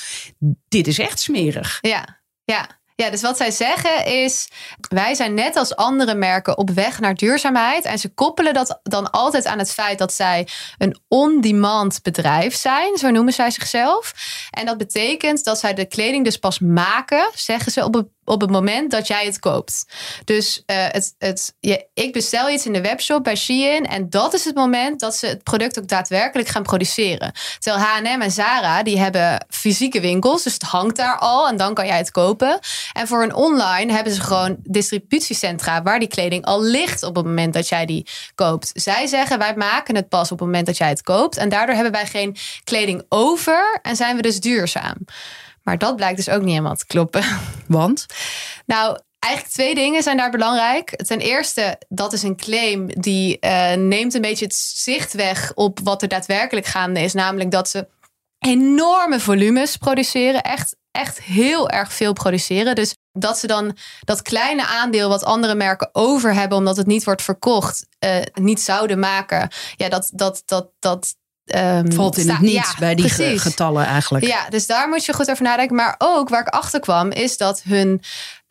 [0.69, 1.79] dit is echt smerig.
[1.81, 2.79] Ja, ja.
[2.95, 4.49] Ja, dus wat zij zeggen is:
[4.89, 7.85] wij zijn net als andere merken op weg naar duurzaamheid.
[7.85, 10.49] En ze koppelen dat dan altijd aan het feit dat zij
[10.79, 12.97] een on-demand bedrijf zijn.
[12.97, 14.15] Zo noemen zij zichzelf.
[14.51, 18.51] En dat betekent dat zij de kleding dus pas maken, zeggen ze op op het
[18.51, 19.87] moment dat jij het koopt.
[20.25, 24.35] Dus uh, het, het, je, ik bestel iets in de webshop bij Shein en dat
[24.35, 27.33] is het moment dat ze het product ook daadwerkelijk gaan produceren.
[27.59, 31.75] Terwijl H&M en Zara, die hebben fysieke winkels, dus het hangt daar al en dan
[31.75, 32.59] kan jij het kopen.
[32.93, 37.25] En voor een online hebben ze gewoon distributiecentra waar die kleding al ligt op het
[37.25, 38.71] moment dat jij die koopt.
[38.75, 41.75] Zij zeggen wij maken het pas op het moment dat jij het koopt en daardoor
[41.75, 44.97] hebben wij geen kleding over en zijn we dus duurzaam.
[45.63, 47.25] Maar dat blijkt dus ook niet helemaal te kloppen.
[47.67, 48.07] Want?
[48.67, 50.97] Nou, Eigenlijk twee dingen zijn daar belangrijk.
[50.97, 55.81] Ten eerste, dat is een claim die uh, neemt een beetje het zicht weg op
[55.83, 57.13] wat er daadwerkelijk gaande is.
[57.13, 57.89] Namelijk dat ze
[58.39, 60.43] enorme volumes produceren.
[60.43, 62.75] Echt, echt heel erg veel produceren.
[62.75, 67.05] Dus dat ze dan dat kleine aandeel wat andere merken over hebben, omdat het niet
[67.05, 69.49] wordt verkocht, uh, niet zouden maken.
[69.77, 71.15] Ja, dat, dat, dat, dat,
[71.57, 74.27] Um, Valt in het niet bij die getallen eigenlijk.
[74.27, 75.77] Ja, dus daar moet je goed over nadenken.
[75.77, 78.03] Maar ook waar ik achter kwam, is dat hun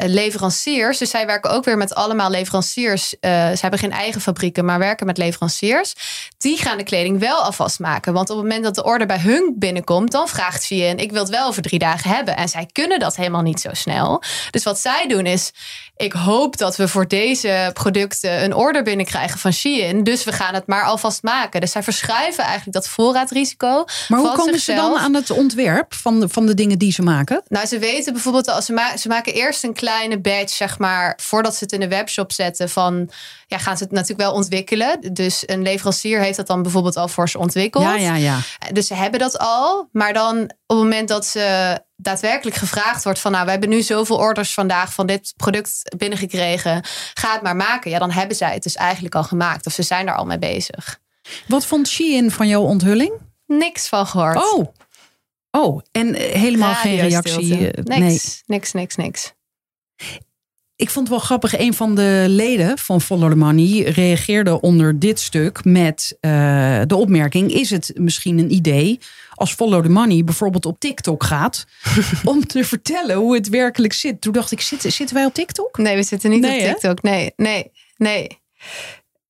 [0.08, 3.14] leveranciers, dus zij werken ook weer met allemaal leveranciers.
[3.14, 5.94] Uh, ze hebben geen eigen fabrieken, maar werken met leveranciers.
[6.38, 8.14] Die gaan de kleding wel alvast maken.
[8.14, 11.22] Want op het moment dat de order bij hun binnenkomt, dan vraagt Shein: ik wil
[11.22, 12.38] het wel over drie dagen hebben.
[12.38, 14.24] En zij kunnen dat helemaal niet zo snel.
[14.52, 15.52] Dus wat zij doen is:
[15.96, 20.04] ik hoop dat we voor deze producten een order binnenkrijgen van Shein.
[20.04, 21.62] Dus we gaan het maar alvast maken.
[21.62, 23.86] Dus zij verschuiven eigenlijk dat voorraadrisico.
[24.08, 27.02] Maar hoe komen ze dan aan het ontwerp van de, van de dingen die ze
[27.02, 27.42] maken?
[27.48, 31.20] Nou, ze weten bijvoorbeeld, als ze, ma ze maken eerst een kleine badge, zeg maar,
[31.22, 32.70] voordat ze het in de webshop zetten.
[32.70, 33.10] Van
[33.48, 35.14] ja, gaan ze het natuurlijk wel ontwikkelen.
[35.14, 37.84] Dus een leverancier heeft dat dan bijvoorbeeld al voor ze ontwikkeld.
[37.84, 38.40] Ja, ja, ja.
[38.74, 39.90] Dus ze hebben dat al.
[39.92, 43.82] Maar dan op het moment dat ze daadwerkelijk gevraagd wordt van nou, we hebben nu
[43.82, 46.84] zoveel orders vandaag van dit product binnengekregen.
[47.14, 47.92] Ga het maar maken.
[47.92, 49.66] Ja, dan hebben zij het dus eigenlijk al gemaakt.
[49.66, 51.00] Of ze zijn er al mee bezig.
[51.48, 53.14] Wat vond Shein van jouw onthulling?
[53.46, 54.54] Niks van gehoord.
[54.54, 54.68] Oh,
[55.52, 57.72] oh en eh, helemaal geen reactie?
[57.72, 58.20] Eh, niks, nee.
[58.46, 59.34] niks, niks, niks.
[60.80, 61.58] Ik vond het wel grappig.
[61.58, 66.96] Een van de leden van Follow the Money reageerde onder dit stuk met uh, de
[66.96, 69.00] opmerking: Is het misschien een idee
[69.34, 71.66] als Follow the Money bijvoorbeeld op TikTok gaat
[72.24, 74.22] om te vertellen hoe het werkelijk zit?
[74.22, 75.78] Toen dacht ik: Zitten, zitten wij op TikTok?
[75.78, 77.02] Nee, we zitten niet op TikTok.
[77.02, 78.40] Nee, nee, nee.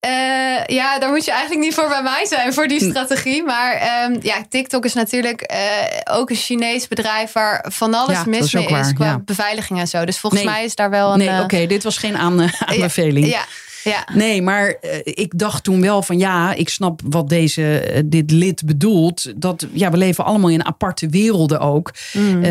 [0.05, 3.43] Uh, ja, daar moet je eigenlijk niet voor bij mij zijn, voor die strategie.
[3.43, 8.53] Maar um, ja, TikTok is natuurlijk uh, ook een Chinees bedrijf waar van alles mis
[8.53, 10.05] mee is, qua beveiliging en zo.
[10.05, 11.17] Dus volgens mij is daar wel een.
[11.17, 13.27] Nee, oké, okay, dit was geen aan, aanbeveling.
[13.27, 13.45] Ja,
[13.83, 14.07] ja.
[14.13, 18.65] Nee, maar uh, ik dacht toen wel van ja, ik snap wat deze, dit lid
[18.65, 19.41] bedoelt.
[19.41, 21.93] Dat ja, we leven allemaal in aparte werelden ook.
[22.13, 22.41] Mm.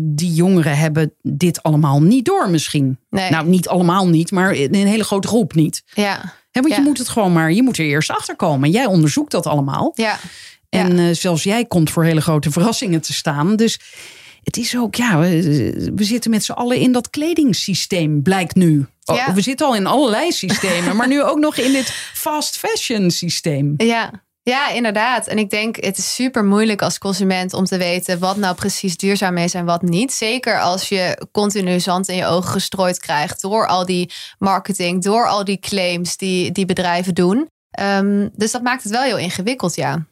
[0.00, 2.98] die jongeren hebben dit allemaal niet door misschien.
[3.10, 3.30] Nee.
[3.30, 5.82] Nou, niet allemaal niet, maar in een hele grote groep niet.
[5.94, 8.70] Ja want je moet het gewoon maar, je moet er eerst achter komen.
[8.70, 9.92] Jij onderzoekt dat allemaal.
[9.94, 10.18] Ja.
[10.68, 13.56] En uh, zelfs jij komt voor hele grote verrassingen te staan.
[13.56, 13.78] Dus
[14.42, 18.86] het is ook, ja, we, we zitten met z'n allen in dat kledingssysteem, blijkt nu.
[19.04, 23.10] Oh, we zitten al in allerlei systemen, maar nu ook nog in dit fast fashion
[23.10, 23.74] systeem.
[23.76, 24.22] Ja.
[24.46, 25.26] Ja, inderdaad.
[25.26, 28.96] En ik denk het is super moeilijk als consument om te weten wat nou precies
[28.96, 30.12] duurzaam is en wat niet.
[30.12, 35.28] Zeker als je continu zand in je ogen gestrooid krijgt door al die marketing, door
[35.28, 37.48] al die claims die, die bedrijven doen.
[37.80, 40.06] Um, dus dat maakt het wel heel ingewikkeld, ja.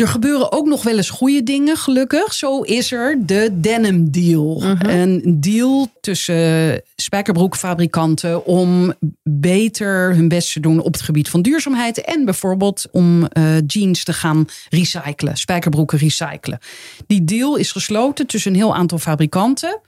[0.00, 2.32] Er gebeuren ook nog wel eens goede dingen, gelukkig.
[2.34, 4.60] Zo is er de denim deal.
[4.60, 4.88] Mhm.
[4.88, 12.00] Een deal tussen spijkerbroekfabrikanten om beter hun best te doen op het gebied van duurzaamheid.
[12.00, 16.58] En bijvoorbeeld om uh, jeans te gaan recyclen, spijkerbroeken recyclen.
[17.06, 19.80] Die deal is gesloten tussen een heel aantal fabrikanten.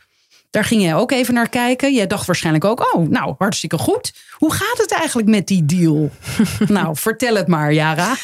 [0.51, 1.95] Daar ging jij ook even naar kijken.
[1.95, 4.13] Jij dacht waarschijnlijk ook, oh, nou, hartstikke goed.
[4.33, 6.11] Hoe gaat het eigenlijk met die deal?
[6.69, 8.15] nou, vertel het maar, Jara.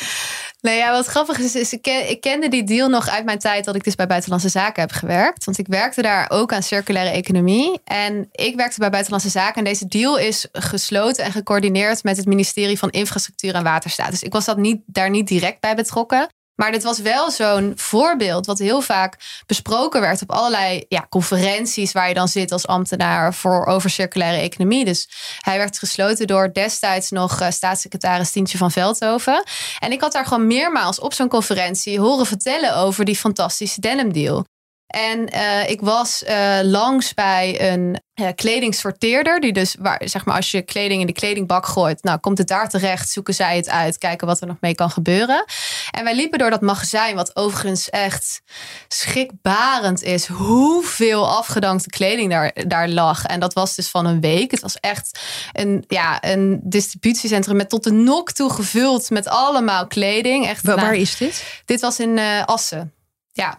[0.60, 3.64] Nou ja, wat grappig is, is ik, ik, kende die deal nog uit mijn tijd
[3.64, 5.44] dat ik dus bij Buitenlandse Zaken heb gewerkt.
[5.44, 7.80] Want ik werkte daar ook aan circulaire economie.
[7.84, 9.54] En ik werkte bij Buitenlandse Zaken.
[9.54, 14.10] En deze deal is gesloten en gecoördineerd met het ministerie van Infrastructuur en Waterstaat.
[14.10, 16.28] Dus ik was dat niet, daar niet direct bij betrokken.
[16.60, 19.16] Maar dit was wel zo'n voorbeeld wat heel vaak
[19.46, 24.40] besproken werd op allerlei ja, conferenties waar je dan zit als ambtenaar voor over circulaire
[24.40, 24.84] economie.
[24.84, 25.08] Dus
[25.40, 29.42] hij werd gesloten door destijds nog uh, staatssecretaris Tientje van Veldhoven.
[29.78, 34.12] En ik had daar gewoon meermaals op zo'n conferentie horen vertellen over die fantastische denim
[34.12, 34.44] deal.
[34.88, 39.40] En uh, ik was uh, langs bij een uh, kledingsorteerder.
[39.40, 42.48] Die dus, waar, zeg maar, als je kleding in de kledingbak gooit, nou komt het
[42.48, 45.44] daar terecht, zoeken zij het uit, kijken wat er nog mee kan gebeuren.
[45.90, 48.40] En wij liepen door dat magazijn, wat overigens echt
[48.88, 53.24] schrikbarend is, hoeveel afgedankte kleding daar, daar lag.
[53.24, 54.50] En dat was dus van een week.
[54.50, 55.20] Het was echt
[55.52, 60.46] een, ja, een distributiecentrum met tot de nok toe gevuld met allemaal kleding.
[60.46, 61.62] Echt, waar, waar is dit?
[61.64, 62.92] Dit was in Assen.
[63.32, 63.58] Ja,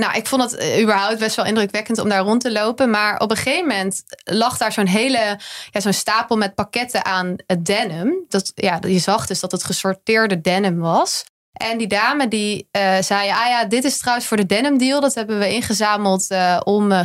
[0.00, 2.90] nou, ik vond het eh, überhaupt best wel indrukwekkend om daar rond te lopen.
[2.90, 5.38] Maar op een gegeven moment lag daar zo'n hele
[5.70, 8.24] ja, zo'n stapel met pakketten aan denim.
[8.28, 11.24] Dat, ja, je zag dus dat het gesorteerde denim was.
[11.56, 15.00] En die dame die uh, zei, ah ja, dit is trouwens voor de denim deal.
[15.00, 17.00] Dat hebben we ingezameld uh, om uh,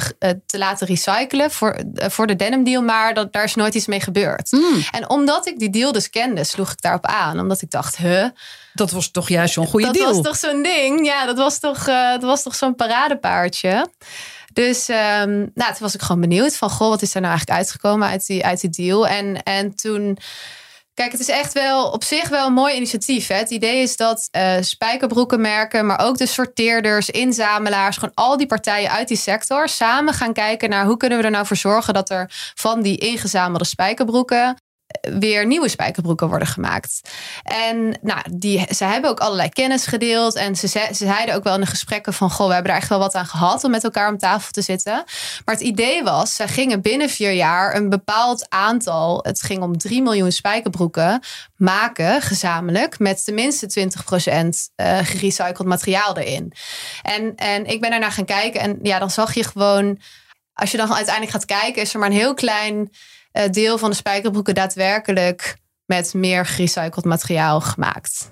[0.45, 2.81] te laten recyclen voor, voor de denim deal.
[2.81, 4.51] Maar dat, daar is nooit iets mee gebeurd.
[4.51, 4.83] Mm.
[4.91, 7.39] En omdat ik die deal dus kende, sloeg ik daarop aan.
[7.39, 8.25] Omdat ik dacht, huh?
[8.73, 10.05] Dat was toch juist zo'n goede dat deal?
[10.05, 11.05] Dat was toch zo'n ding?
[11.05, 13.87] Ja, dat was toch, dat was toch zo'n paradepaardje?
[14.53, 17.59] Dus um, nou, toen was ik gewoon benieuwd van, goh, wat is er nou eigenlijk
[17.59, 19.07] uitgekomen uit die, uit die deal?
[19.07, 20.17] En, en toen...
[20.93, 23.27] Kijk, het is echt wel op zich wel een mooi initiatief.
[23.27, 23.35] Hè?
[23.35, 28.91] Het idee is dat uh, spijkerbroekenmerken, maar ook de sorteerders, inzamelaars, gewoon al die partijen
[28.91, 32.09] uit die sector samen gaan kijken naar hoe kunnen we er nou voor zorgen dat
[32.09, 34.55] er van die ingezamelde spijkerbroeken
[35.01, 37.01] weer nieuwe spijkerbroeken worden gemaakt.
[37.43, 40.35] En nou, die, ze hebben ook allerlei kennis gedeeld.
[40.35, 42.31] En ze, ze zeiden ook wel in de gesprekken van...
[42.31, 44.61] goh, we hebben er echt wel wat aan gehad om met elkaar om tafel te
[44.61, 45.03] zitten.
[45.45, 49.19] Maar het idee was, ze gingen binnen vier jaar een bepaald aantal...
[49.21, 51.23] het ging om 3 miljoen spijkerbroeken
[51.55, 52.99] maken, gezamenlijk...
[52.99, 56.53] met tenminste 20 procent uh, gerecycled materiaal erin.
[57.01, 59.99] En, en ik ben daarna gaan kijken en ja, dan zag je gewoon...
[60.53, 62.89] als je dan uiteindelijk gaat kijken, is er maar een heel klein
[63.51, 65.55] deel van de spijkerbroeken daadwerkelijk
[65.85, 68.31] met meer gerecycled materiaal gemaakt.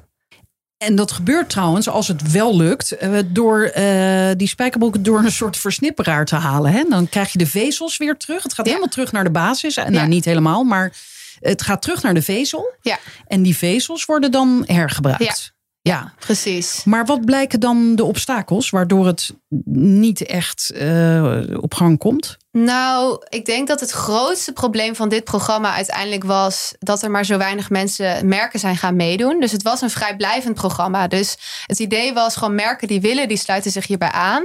[0.78, 5.32] En dat gebeurt trouwens, als het wel lukt, uh, door uh, die spijkerbroeken door een
[5.32, 6.72] soort versnipperaar te halen.
[6.72, 6.84] Hè?
[6.90, 8.44] Dan krijg je de vezels weer terug.
[8.44, 8.72] Het gaat Ja.
[8.72, 9.76] helemaal terug naar de basis.
[9.76, 10.06] Nou, Ja.
[10.06, 10.92] niet helemaal, maar
[11.40, 12.74] het gaat terug naar de vezel.
[12.82, 13.00] Ja.
[13.28, 15.54] En die vezels worden dan hergebruikt.
[15.82, 15.94] Ja.
[15.94, 16.14] ja.
[16.20, 16.84] Precies.
[16.84, 19.34] Maar wat blijken dan de obstakels waardoor het
[19.74, 22.38] niet echt eh, op gang komt?
[22.52, 27.26] Nou, ik denk dat het grootste probleem van dit programma uiteindelijk was dat er maar
[27.26, 29.40] zo weinig mensen, merken zijn gaan meedoen.
[29.40, 31.08] Dus het was een vrijblijvend programma.
[31.08, 34.44] Dus het idee was gewoon merken die willen, die sluiten zich hierbij aan.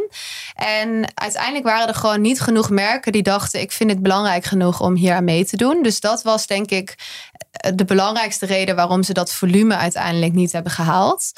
[0.55, 4.81] En uiteindelijk waren er gewoon niet genoeg merken die dachten, ik vind het belangrijk genoeg
[4.81, 5.83] om hier aan mee te doen.
[5.83, 6.95] Dus dat was denk ik
[7.75, 11.33] de belangrijkste reden waarom ze dat volume uiteindelijk niet hebben gehaald.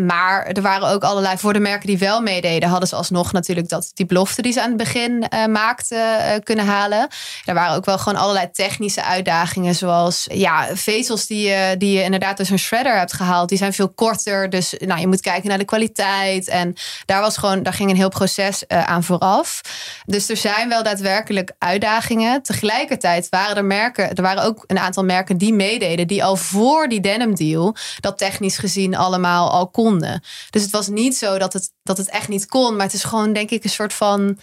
[0.00, 3.68] Maar er waren ook allerlei, voor de merken die wel meededen, hadden ze alsnog natuurlijk
[3.68, 7.08] dat die belofte die ze aan het begin eh, maakten eh, kunnen halen.
[7.44, 12.02] Er waren ook wel gewoon allerlei technische uitdagingen, zoals ja, vezels die je, die je
[12.02, 14.50] inderdaad dus een shredder hebt gehaald, die zijn veel korter.
[14.50, 16.48] Dus nou, je moet kijken naar de kwaliteit.
[16.48, 16.74] En
[17.06, 19.60] daar was gewoon, daar ging een heel proces eh, aan vooraf.
[20.06, 22.42] Dus er zijn wel daadwerkelijk uitdagingen.
[22.42, 26.88] Tegelijkertijd waren er merken, er waren ook een aantal merken die meededen, die al voor
[26.88, 30.22] die denim deal dat technisch gezien allemaal al konden.
[30.50, 33.50] Dus het was niet zo dat het, dat het echt niet kon, maar gewoon denk
[33.50, 34.38] ik een soort van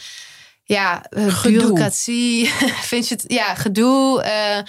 [0.64, 1.51] ja, eh, Gedoe.
[1.51, 2.47] bureaucratie.
[2.91, 4.22] Vind je het, ja, gedoe.
[4.22, 4.64] eh,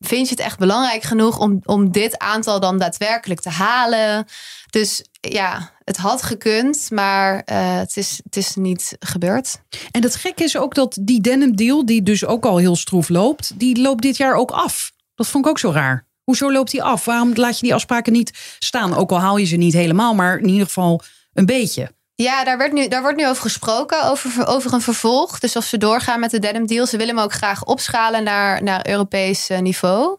[0.00, 4.26] vind je het echt belangrijk genoeg om, om dit aantal dan daadwerkelijk te halen?
[4.70, 9.60] Dus ja, het had gekund, maar eh, het, is, het is niet gebeurd.
[9.90, 13.08] En het gekke is ook dat die denim deal, die dus ook al heel stroef
[13.08, 14.92] loopt, die loopt dit jaar ook af.
[15.14, 16.06] Dat vond ik ook zo raar.
[16.24, 17.04] Hoezo loopt die af?
[17.04, 18.94] Waarom laat je die afspraken niet staan?
[18.94, 21.00] Ook al haal je ze niet helemaal, maar in ieder geval
[21.32, 21.94] een beetje.
[22.16, 25.38] Ja, daar, werd nu, daar wordt nu over gesproken, over, over een vervolg.
[25.38, 28.62] Dus als ze doorgaan met de denim deal, ze willen hem ook graag opschalen naar,
[28.62, 30.18] naar Europees eh, niveau.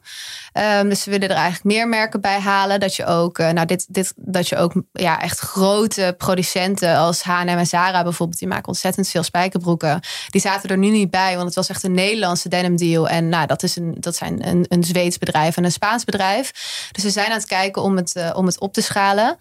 [0.58, 2.80] Ehm, dus ze willen er eigenlijk meer merken bij halen.
[2.80, 7.24] Dat je ook, eh, nou, dit, dit, dat je ook ja, echt grote producenten als
[7.24, 10.00] H&M en Zara bijvoorbeeld, die maken ontzettend veel spijkerbroeken.
[10.30, 13.08] Die zaten er nu niet bij, want het was echt een Nederlandse denim deal.
[13.08, 16.52] En nou, dat, is een, dat zijn een, een Zweeds bedrijf en een Spaans bedrijf.
[16.92, 19.38] Dus ze zijn aan het kijken om het, eh, om het op te schalen.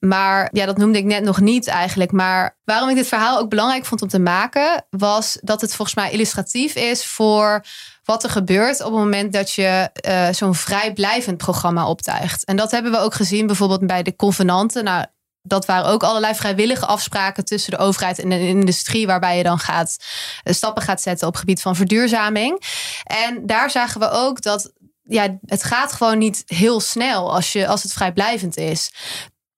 [0.00, 2.12] Maar ja, dat noemde ik net nog niet eigenlijk.
[2.12, 5.96] Maar waarom ik dit verhaal ook belangrijk vond om te maken, was dat het volgens
[5.96, 7.64] mij illustratief is voor
[8.04, 12.44] wat er gebeurt op het moment dat je eh, zo'n vrijblijvend programma optuigt.
[12.44, 14.84] En dat hebben we ook gezien bijvoorbeeld bij de convenanten.
[14.84, 15.04] Nou,
[15.42, 19.58] dat waren ook allerlei vrijwillige afspraken tussen de overheid en de industrie, waarbij je dan
[19.58, 19.96] gaat,
[20.42, 22.62] eh, stappen gaat zetten op gebied van verduurzaming.
[23.04, 24.72] En daar zagen we ook dat
[25.10, 28.92] ja, het gaat gewoon niet heel snel als, je, als het vrijblijvend is.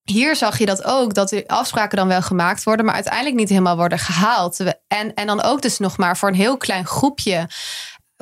[0.05, 3.49] Hier zag je dat ook, dat de afspraken dan wel gemaakt worden, maar uiteindelijk niet
[3.49, 4.61] helemaal worden gehaald.
[4.89, 7.49] En, en dan ook dus nog maar voor een heel klein groepje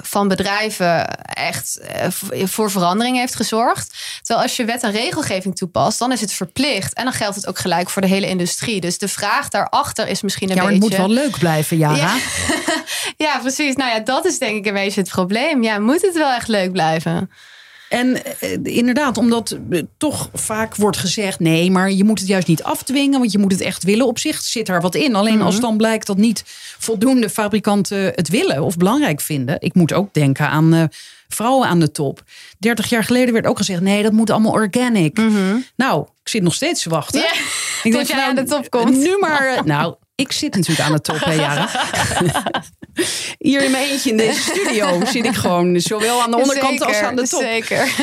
[0.03, 2.11] van bedrijven echt eh,
[2.47, 3.95] voor verandering heeft gezorgd.
[4.23, 6.95] Terwijl als je wet en regelgeving toepast, dan is het verplicht.
[6.95, 8.81] En dan geldt het ook gelijk voor de hele industrie.
[8.81, 10.99] Dus de vraag daarachter is misschien een ja, maar het beetje...
[10.99, 11.97] moet wel leuk blijven, Jara.
[11.97, 12.17] Ja.
[13.27, 13.77] ja, precies.
[13.77, 15.63] Nou ja, dat is denk ik een beetje het probleem.
[15.63, 17.31] Ja, moet het wel echt leuk blijven?
[17.91, 22.47] En eh, inderdaad, omdat eh, toch vaak wordt gezegd: nee, maar je moet het juist
[22.47, 24.07] niet afdwingen, want je moet het echt willen.
[24.07, 25.15] Op zich zit daar wat in.
[25.15, 26.43] Alleen als dan blijkt dat niet
[26.79, 29.57] voldoende fabrikanten het willen of belangrijk vinden.
[29.61, 30.83] Ik moet ook denken aan eh,
[31.29, 32.23] vrouwen aan de top.
[32.59, 35.21] 30 jaar geleden werd ook gezegd: nee, dat moet allemaal organic.
[35.77, 37.21] Nou, ik zit nog steeds te wachten.
[37.21, 37.33] Ja,
[37.83, 38.97] ik tot jij aan de top komt.
[38.97, 39.47] Nu maar.
[39.47, 41.69] eh, nou, Ik zit natuurlijk aan de top, hè, Jara.
[43.39, 46.87] Hier in mijn eentje in deze studio zit ik gewoon zowel aan de onderkant Zeker,
[46.87, 47.41] als aan de top.
[47.41, 47.95] Zeker.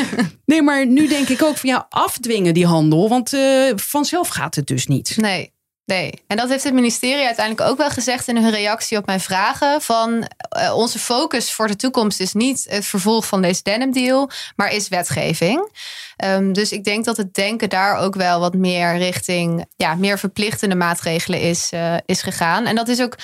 [0.45, 3.09] Nee, maar nu denk ik ook van ja, afdwingen die handel.
[3.09, 5.13] Want eh, vanzelf gaat het dus niet.
[5.18, 5.55] Nee.
[5.88, 9.20] Nee, en dat heeft het ministerie uiteindelijk ook wel gezegd in hun reactie op mijn
[9.20, 9.82] vragen.
[9.82, 14.30] Van eh, onze focus voor de toekomst is niet het vervolg van deze denim deal,
[14.56, 15.72] maar is wetgeving.
[16.16, 20.20] Ehm, dus ik denk dat het denken daar ook wel wat meer richting ja, meer
[20.20, 22.66] verplichtende maatregelen is, eh, is gegaan.
[22.66, 23.16] En dat is ook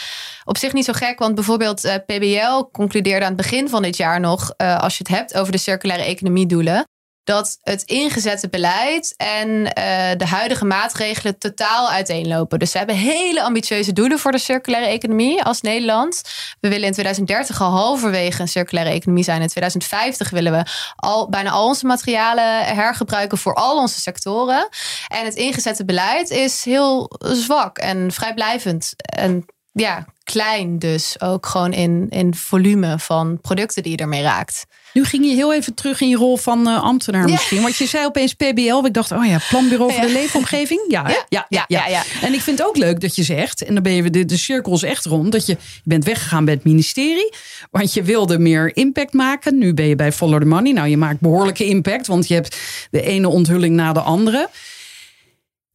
[0.43, 3.97] op zich niet zo gek, want bijvoorbeeld eh, PBL concludeerde aan het begin van dit
[3.97, 6.85] jaar nog, als je het hebt over de circulaire economiedoelen,
[7.23, 12.59] dat het ingezette beleid en eh, de huidige maatregelen totaal uiteenlopen.
[12.59, 16.21] Dus ze hebben hele ambitieuze doelen voor de circulaire economie als Nederland.
[16.59, 19.41] We willen in 2030 al halverwege een circulaire economie zijn.
[19.41, 20.65] In 2050 willen we
[20.95, 24.69] al bijna al onze materialen hergebruiken voor al onze sectoren.
[25.07, 28.93] En het ingezette beleid is heel zwak en vrijblijvend.
[28.97, 34.65] En ja, klein dus ook gewoon in, in volume van producten die je ermee raakt.
[34.93, 37.31] Nu ging je heel even terug in je rol van eh, ambtenaar Ja.
[37.33, 37.61] misschien.
[37.61, 38.85] Want je zei opeens PBL.
[38.85, 40.07] Ik dacht, oh ja, Planbureau voor Ja.
[40.07, 40.81] de Leefomgeving.
[40.87, 41.03] Ja?
[41.09, 41.25] Ja.
[41.29, 42.03] ja, ja, Ja, ja, ja.
[42.21, 44.37] En ik vind het ook leuk dat je zegt, en dan ben je de, de
[44.37, 47.33] cirkel is echt rond, dat je, je bent weggegaan bij het ministerie.
[47.71, 49.57] Want je wilde meer impact maken.
[49.57, 50.71] Nu ben je bij Follow the Money.
[50.71, 52.57] Nou, je maakt behoorlijke impact, want je hebt
[52.91, 54.49] de ene onthulling na de andere.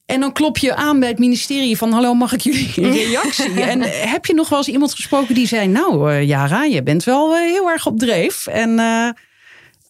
[0.08, 3.62] En dan klop je aan bij het ministerie van hallo, mag ik jullie een reactie?
[3.62, 7.04] En heb je nog wel eens iemand gesproken die zei, nou eh, Jara, je bent
[7.04, 8.46] wel eh, heel erg op dreef.
[8.46, 9.08] En eh,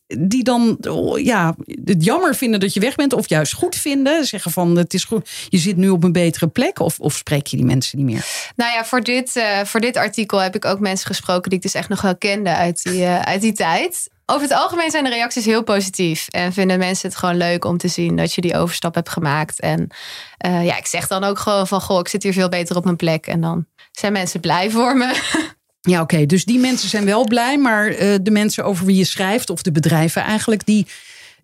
[0.09, 1.55] die dan oh, ja,
[1.85, 4.25] het jammer vinden dat je weg bent of juist goed vinden.
[4.25, 6.81] Zeggen van het is goed, je zit nu op een betere plek.
[6.81, 8.53] Of, of spreek je die mensen niet meer?
[8.57, 11.65] Nou ja, voor dit, eh, voor dit artikel heb ik ook mensen gesproken die ik
[11.65, 14.09] dus echt nog wel kende uit die, eh, uit die tijd.
[14.31, 16.29] Over het algemeen zijn de reacties heel positief.
[16.29, 19.61] En vinden mensen het gewoon leuk om te zien dat je die overstap hebt gemaakt.
[19.61, 19.89] En
[20.37, 22.85] eh, ja, ik zeg dan ook gewoon van, goh, ik zit hier veel beter op
[22.85, 23.27] mijn plek.
[23.27, 25.13] En dan zijn mensen blij voor me.
[25.81, 26.27] Ja, oké.
[26.27, 27.59] Dus die mensen zijn wel blij.
[27.59, 30.87] Maar eh, de mensen over wie je schrijft, of de bedrijven eigenlijk, die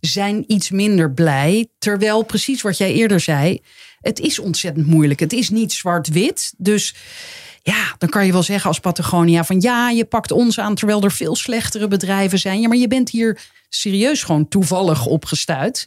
[0.01, 1.69] zijn iets minder blij.
[1.79, 3.63] Terwijl precies wat jij eerder zei,
[4.01, 5.21] het is ontzettend moeilijk.
[5.21, 6.55] Het is niet zwart-wit.
[6.57, 6.95] Dus
[7.67, 11.03] ja, dan kan je wel zeggen als Patagonia van ja, je pakt ons aan terwijl
[11.03, 12.61] er veel slechtere bedrijven zijn.
[12.61, 15.85] Ja, maar je bent hier serieus gewoon toevallig opgestuit.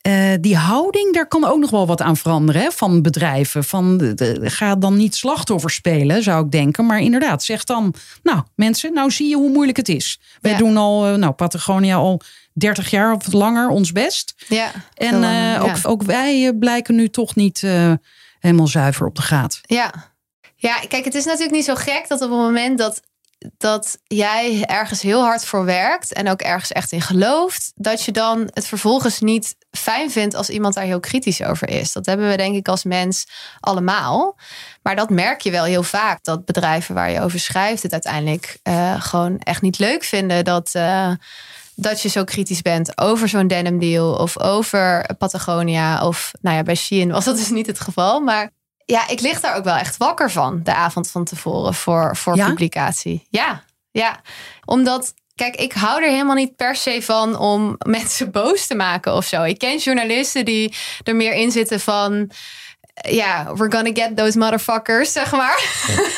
[0.00, 3.64] Eh, die houding, daar kan ook nog wel wat aan veranderen hè, van bedrijven.
[3.64, 6.86] Van, de- de- ga dan niet slachtoffer spelen, zou ik denken.
[6.86, 10.20] Maar inderdaad, zeg dan, nou mensen, nou zie je hoe moeilijk het is.
[10.40, 10.58] Wij Ja.
[10.58, 12.20] doen al, eh, nou Patagonia al
[12.52, 14.34] 30 jaar of langer ons best.
[14.48, 15.58] Ja, En eh, ja.
[15.58, 17.60] ook, ook wij blijken nu toch niet
[18.38, 19.60] helemaal zuiver op de gaat.
[19.62, 20.12] Ja.
[20.64, 23.00] Ja, kijk, het is natuurlijk niet zo gek dat op het moment dat,
[23.58, 28.12] dat jij ergens heel hard voor werkt en ook ergens echt in gelooft, dat je
[28.12, 31.92] dan het vervolgens niet fijn vindt als iemand daar heel kritisch over is.
[31.92, 33.26] Dat hebben we denk ik als mens
[33.60, 34.36] allemaal.
[34.82, 38.58] Maar dat merk je wel heel vaak, dat bedrijven waar je over schrijft het uiteindelijk
[38.62, 40.70] eh, gewoon echt niet leuk vinden dat.
[40.74, 41.12] eh,
[41.76, 46.62] dat je zo kritisch bent over zo'n denim deal of over Patagonia of nou ja,
[46.62, 48.50] bij Shein was dat dus niet het geval, maar
[48.84, 52.36] ja, ik lig daar ook wel echt wakker van de avond van tevoren voor, voor
[52.36, 52.48] Ja?
[52.48, 53.26] publicatie.
[53.30, 54.20] Ja, ja,
[54.64, 59.14] omdat kijk, ik hou er helemaal niet per se van om mensen boos te maken
[59.14, 59.42] of zo.
[59.42, 62.30] Ik ken journalisten die er meer in zitten van
[62.94, 65.64] ja, we're gonna get those motherfuckers, zeg maar.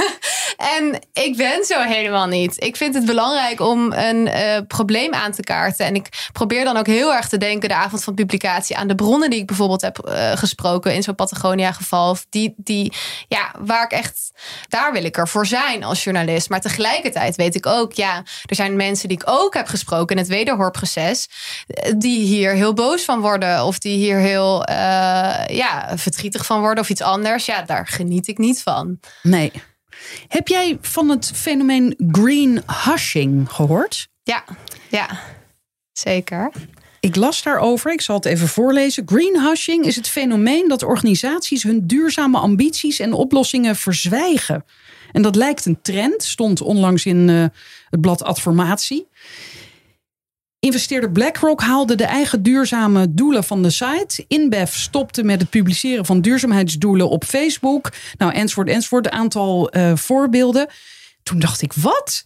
[0.76, 2.64] en ik ben zo helemaal niet.
[2.64, 5.86] Ik vind het belangrijk om een eh, probleem aan te kaarten.
[5.86, 8.94] En ik probeer dan ook heel erg te denken de avond van publicatie aan de
[8.94, 12.10] bronnen die ik bijvoorbeeld heb eh, gesproken in zo'n Patagonia geval.
[12.10, 12.92] Of die, die,
[13.28, 14.30] ja, waar ik echt,
[14.68, 16.48] daar wil ik er voor zijn als journalist.
[16.48, 20.22] Maar tegelijkertijd weet ik ook, ja, er zijn mensen die ik ook heb gesproken in
[20.22, 21.28] het wederhoorproces,
[21.66, 23.64] eh, die hier heel boos van worden.
[23.64, 24.70] Of die hier heel,
[25.50, 27.46] ja, verdrietig van worden of iets anders.
[27.46, 29.00] Ja, daar geniet ik niet van.
[29.22, 29.52] Nee.
[30.28, 34.08] Heb jij van het fenomeen green hushing gehoord?
[34.22, 34.44] Ja,
[34.88, 35.20] ja,
[35.92, 36.50] zeker.
[37.00, 39.02] Ik las daarover, ik zal het even voorlezen.
[39.06, 44.64] Greenhushing is het fenomeen dat organisaties hun duurzame ambities en oplossingen verzwijgen.
[45.12, 47.44] En dat lijkt een trend, stond onlangs in eh,
[47.90, 49.08] het blad Adformatie.
[50.66, 54.24] Investeerder BlackRock haalde de eigen duurzame doelen van de site.
[54.28, 57.92] InBev stopte met het publiceren van duurzaamheidsdoelen op Facebook.
[58.18, 59.06] Nou, enzovoort, enzovoort.
[59.06, 60.66] Een aantal eh, voorbeelden.
[61.22, 62.24] Toen dacht ik, wat?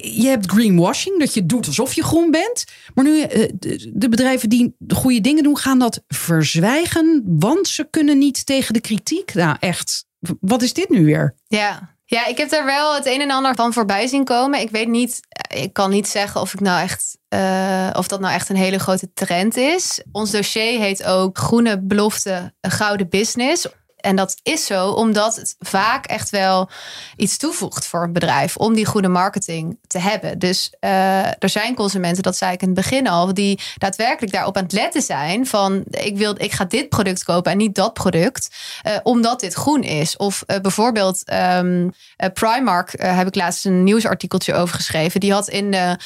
[0.00, 2.64] je hebt greenwashing, dat je doet alsof je groen bent.
[2.94, 3.48] Maar nu, eh,
[3.92, 7.22] de bedrijven die de goede dingen doen, gaan dat verzwijgen.
[7.26, 9.34] Want ze kunnen niet tegen de kritiek.
[9.34, 10.06] Nou, echt.
[10.40, 11.34] Wat is dit nu weer?
[11.46, 11.96] Ja.
[12.12, 14.60] Ja, ik heb daar wel het een en ander van voorbij zien komen.
[14.60, 18.34] Ik weet niet, ik kan niet zeggen of ik nou echt, eh, of dat nou
[18.34, 20.02] echt een hele grote trend is.
[20.12, 23.66] Ons dossier heet ook Groene Belofte, Gouden Business.
[24.02, 26.70] En dat is zo omdat het vaak echt wel
[27.16, 30.38] iets toevoegt voor een bedrijf om die goede marketing te hebben.
[30.38, 34.56] Dus uh, er zijn consumenten, dat zei ik in het begin al, die daadwerkelijk daarop
[34.56, 37.92] aan het letten zijn van ik wil, ik ga dit product kopen en niet dat
[37.92, 38.48] product,
[38.86, 40.16] uh, omdat dit groen is.
[40.16, 41.92] Of uh, bijvoorbeeld um,
[42.32, 45.20] Primark heb ik laatst een nieuwsartikeltje over geschreven.
[45.20, 45.98] Die had in de,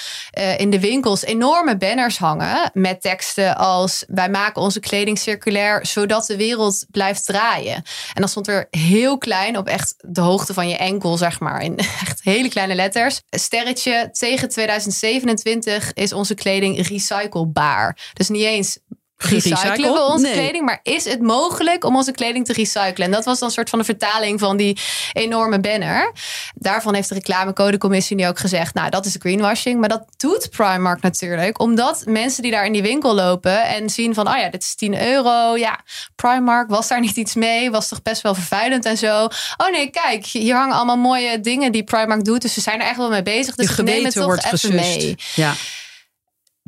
[0.57, 6.27] in de winkels enorme banners hangen met teksten als wij maken onze kleding circulair zodat
[6.27, 7.83] de wereld blijft draaien.
[8.15, 11.63] En dan stond er heel klein op echt de hoogte van je enkel, zeg maar,
[11.63, 13.21] in echt hele kleine letters.
[13.31, 17.99] Sterretje tegen 2027 is onze kleding recyclebaar.
[18.13, 18.79] Dus niet eens
[19.17, 23.07] recyclen we onze kleding, maar is het mogelijk om onze kleding te recyclen?
[23.07, 24.79] En dat was dan een soort van de vertaling van die
[25.13, 26.13] enorme banner.
[26.55, 31.01] Daarvan heeft de reclamecodecommissie nu ook gezegd, nou dat is greenwashing, maar dat doet Primark
[31.03, 34.63] natuurlijk, omdat mensen die daar in die winkel lopen en zien van, oh ja, dit
[34.63, 35.81] is 10 euro, ja,
[36.15, 39.25] Primark was daar niet iets mee, was toch best wel vervuilend en zo.
[39.57, 42.87] Oh nee, kijk, hier hangen allemaal mooie dingen die Primark doet, dus ze zijn er
[42.87, 44.75] echt wel mee bezig, dus nemen het toch wordt even gesust.
[44.75, 45.15] mee.
[45.35, 45.55] Ja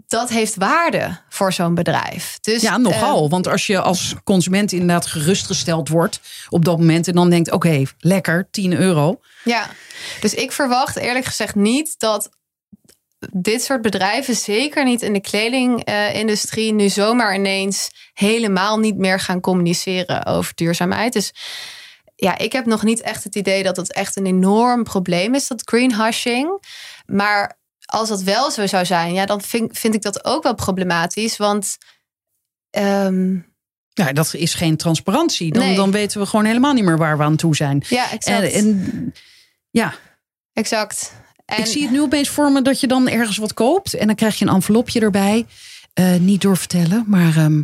[0.08, 2.38] dat heeft waarde voor zo'n bedrijf.
[2.40, 3.24] Dus, ja, nogal.
[3.24, 7.50] Uh, Want als je als consument inderdaad gerustgesteld wordt op dat moment en dan denkt:
[7.50, 9.20] oké, lekker, 10 euro.
[9.44, 9.70] Ja,
[10.20, 12.30] dus ik verwacht eerlijk gezegd niet dat
[13.32, 19.40] dit soort bedrijven, zeker niet in de kledingindustrie, nu zomaar ineens helemaal niet meer gaan
[19.40, 21.12] communiceren over duurzaamheid.
[21.12, 21.32] Dus
[22.14, 25.48] ja, ik heb nog niet echt het idee dat het echt een enorm probleem is,
[25.48, 26.62] dat greenwashing.
[27.06, 27.57] Maar
[27.90, 31.36] als dat wel zo zou zijn, ja, dan vind, vind ik dat ook wel problematisch.
[31.36, 31.76] Want.
[32.78, 33.46] Um,
[33.92, 35.52] ja, dat is geen transparantie.
[35.52, 35.76] Dan, Nee.
[35.76, 37.84] dan weten we gewoon helemaal niet meer waar we aan toe zijn.
[37.88, 38.52] ja, exact.
[38.52, 39.14] En, en
[39.70, 39.94] ja,
[40.52, 41.12] exact.
[41.44, 44.06] En, ik zie het nu opeens voor me dat je dan ergens wat koopt en
[44.06, 45.46] dan krijg je een envelopje erbij.
[45.92, 47.62] Eh, niet doorvertellen, maar ehm,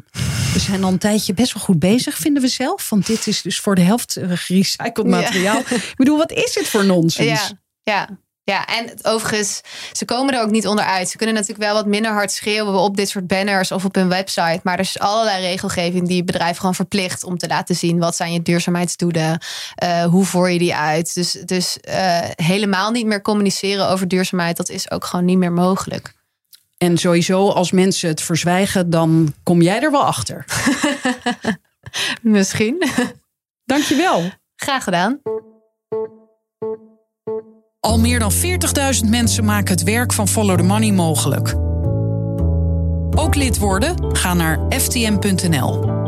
[0.52, 2.88] we zijn al een tijdje best wel goed bezig, vinden we zelf.
[2.90, 5.20] Want dit is dus voor de helft gerecycled Ja.
[5.20, 5.58] materiaal.
[5.58, 7.26] Ik bedoel, wat is dit voor nonsens?
[7.26, 7.50] Ja,
[7.82, 8.18] ja.
[8.44, 9.60] Ja, en het- overigens,
[9.92, 11.08] ze komen er ook niet onderuit.
[11.08, 14.08] Ze kunnen natuurlijk wel wat minder hard schreeuwen op dit soort banners of op hun
[14.08, 14.60] website.
[14.62, 18.32] Maar er is allerlei regelgeving die bedrijven gewoon verplicht om te laten zien wat zijn
[18.32, 19.38] je duurzaamheidsdoelen,
[19.74, 21.14] eh, hoe voer je die uit.
[21.14, 25.52] Dus, dus eh, helemaal niet meer communiceren over duurzaamheid, dat is ook gewoon niet meer
[25.52, 26.12] mogelijk.
[26.78, 30.44] En sowieso, als mensen het verzwijgen, dan kom jij er wel achter.
[32.22, 32.88] Misschien.
[33.64, 34.30] Dankjewel.
[34.56, 35.20] Graag gedaan.
[37.84, 41.54] Al meer dan 40.000 mensen maken het werk van Follow the Money mogelijk.
[43.14, 44.16] Ook lid worden?
[44.16, 46.03] Ga naar ftm.nl.